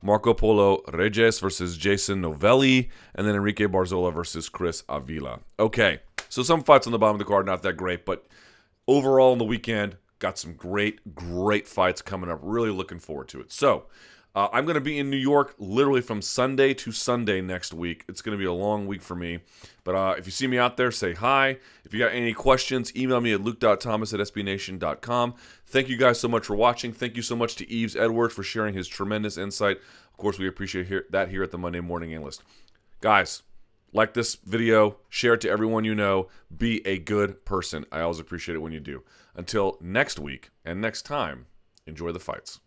Marco 0.00 0.34
Polo 0.34 0.82
Reyes 0.92 1.40
versus 1.40 1.76
Jason 1.76 2.20
Novelli. 2.20 2.90
And 3.12 3.26
then 3.26 3.34
Enrique 3.34 3.66
Barzola 3.66 4.14
versus 4.14 4.48
Chris 4.48 4.84
Avila. 4.88 5.40
Okay, 5.58 5.98
so 6.28 6.44
some 6.44 6.62
fights 6.62 6.86
on 6.86 6.92
the 6.92 6.98
bottom 6.98 7.16
of 7.16 7.18
the 7.18 7.24
card, 7.24 7.44
not 7.44 7.62
that 7.64 7.76
great. 7.76 8.06
But 8.06 8.24
overall 8.86 9.32
in 9.32 9.40
the 9.40 9.44
weekend, 9.44 9.96
got 10.20 10.38
some 10.38 10.52
great, 10.52 11.16
great 11.16 11.66
fights 11.66 12.02
coming 12.02 12.30
up. 12.30 12.38
Really 12.40 12.70
looking 12.70 13.00
forward 13.00 13.26
to 13.30 13.40
it. 13.40 13.50
So 13.50 13.86
uh, 14.34 14.48
I'm 14.52 14.64
going 14.64 14.74
to 14.74 14.80
be 14.80 14.98
in 14.98 15.10
New 15.10 15.16
York 15.16 15.54
literally 15.58 16.00
from 16.00 16.22
Sunday 16.22 16.74
to 16.74 16.92
Sunday 16.92 17.40
next 17.40 17.72
week. 17.72 18.04
It's 18.08 18.22
going 18.22 18.36
to 18.36 18.38
be 18.38 18.44
a 18.44 18.52
long 18.52 18.86
week 18.86 19.02
for 19.02 19.14
me. 19.14 19.40
But 19.84 19.94
uh, 19.94 20.14
if 20.18 20.26
you 20.26 20.32
see 20.32 20.46
me 20.46 20.58
out 20.58 20.76
there, 20.76 20.90
say 20.90 21.14
hi. 21.14 21.58
If 21.84 21.92
you 21.92 21.98
got 21.98 22.12
any 22.12 22.34
questions, 22.34 22.94
email 22.94 23.20
me 23.20 23.32
at 23.32 23.40
luke.thomas 23.40 24.12
at 24.12 24.20
sbnation.com. 24.20 25.34
Thank 25.66 25.88
you 25.88 25.96
guys 25.96 26.20
so 26.20 26.28
much 26.28 26.46
for 26.46 26.54
watching. 26.54 26.92
Thank 26.92 27.16
you 27.16 27.22
so 27.22 27.36
much 27.36 27.56
to 27.56 27.64
Yves 27.72 27.96
Edwards 27.96 28.34
for 28.34 28.42
sharing 28.42 28.74
his 28.74 28.86
tremendous 28.86 29.38
insight. 29.38 29.78
Of 30.10 30.16
course, 30.18 30.38
we 30.38 30.46
appreciate 30.46 31.10
that 31.10 31.30
here 31.30 31.42
at 31.42 31.50
the 31.50 31.58
Monday 31.58 31.80
Morning 31.80 32.14
Analyst. 32.14 32.42
Guys, 33.00 33.42
like 33.92 34.14
this 34.14 34.34
video, 34.34 34.98
share 35.08 35.34
it 35.34 35.40
to 35.42 35.50
everyone 35.50 35.84
you 35.84 35.94
know. 35.94 36.28
Be 36.54 36.86
a 36.86 36.98
good 36.98 37.44
person. 37.44 37.86
I 37.90 38.00
always 38.00 38.18
appreciate 38.18 38.56
it 38.56 38.58
when 38.58 38.72
you 38.72 38.80
do. 38.80 39.02
Until 39.34 39.78
next 39.80 40.18
week 40.18 40.50
and 40.64 40.80
next 40.80 41.02
time, 41.02 41.46
enjoy 41.86 42.12
the 42.12 42.20
fights. 42.20 42.60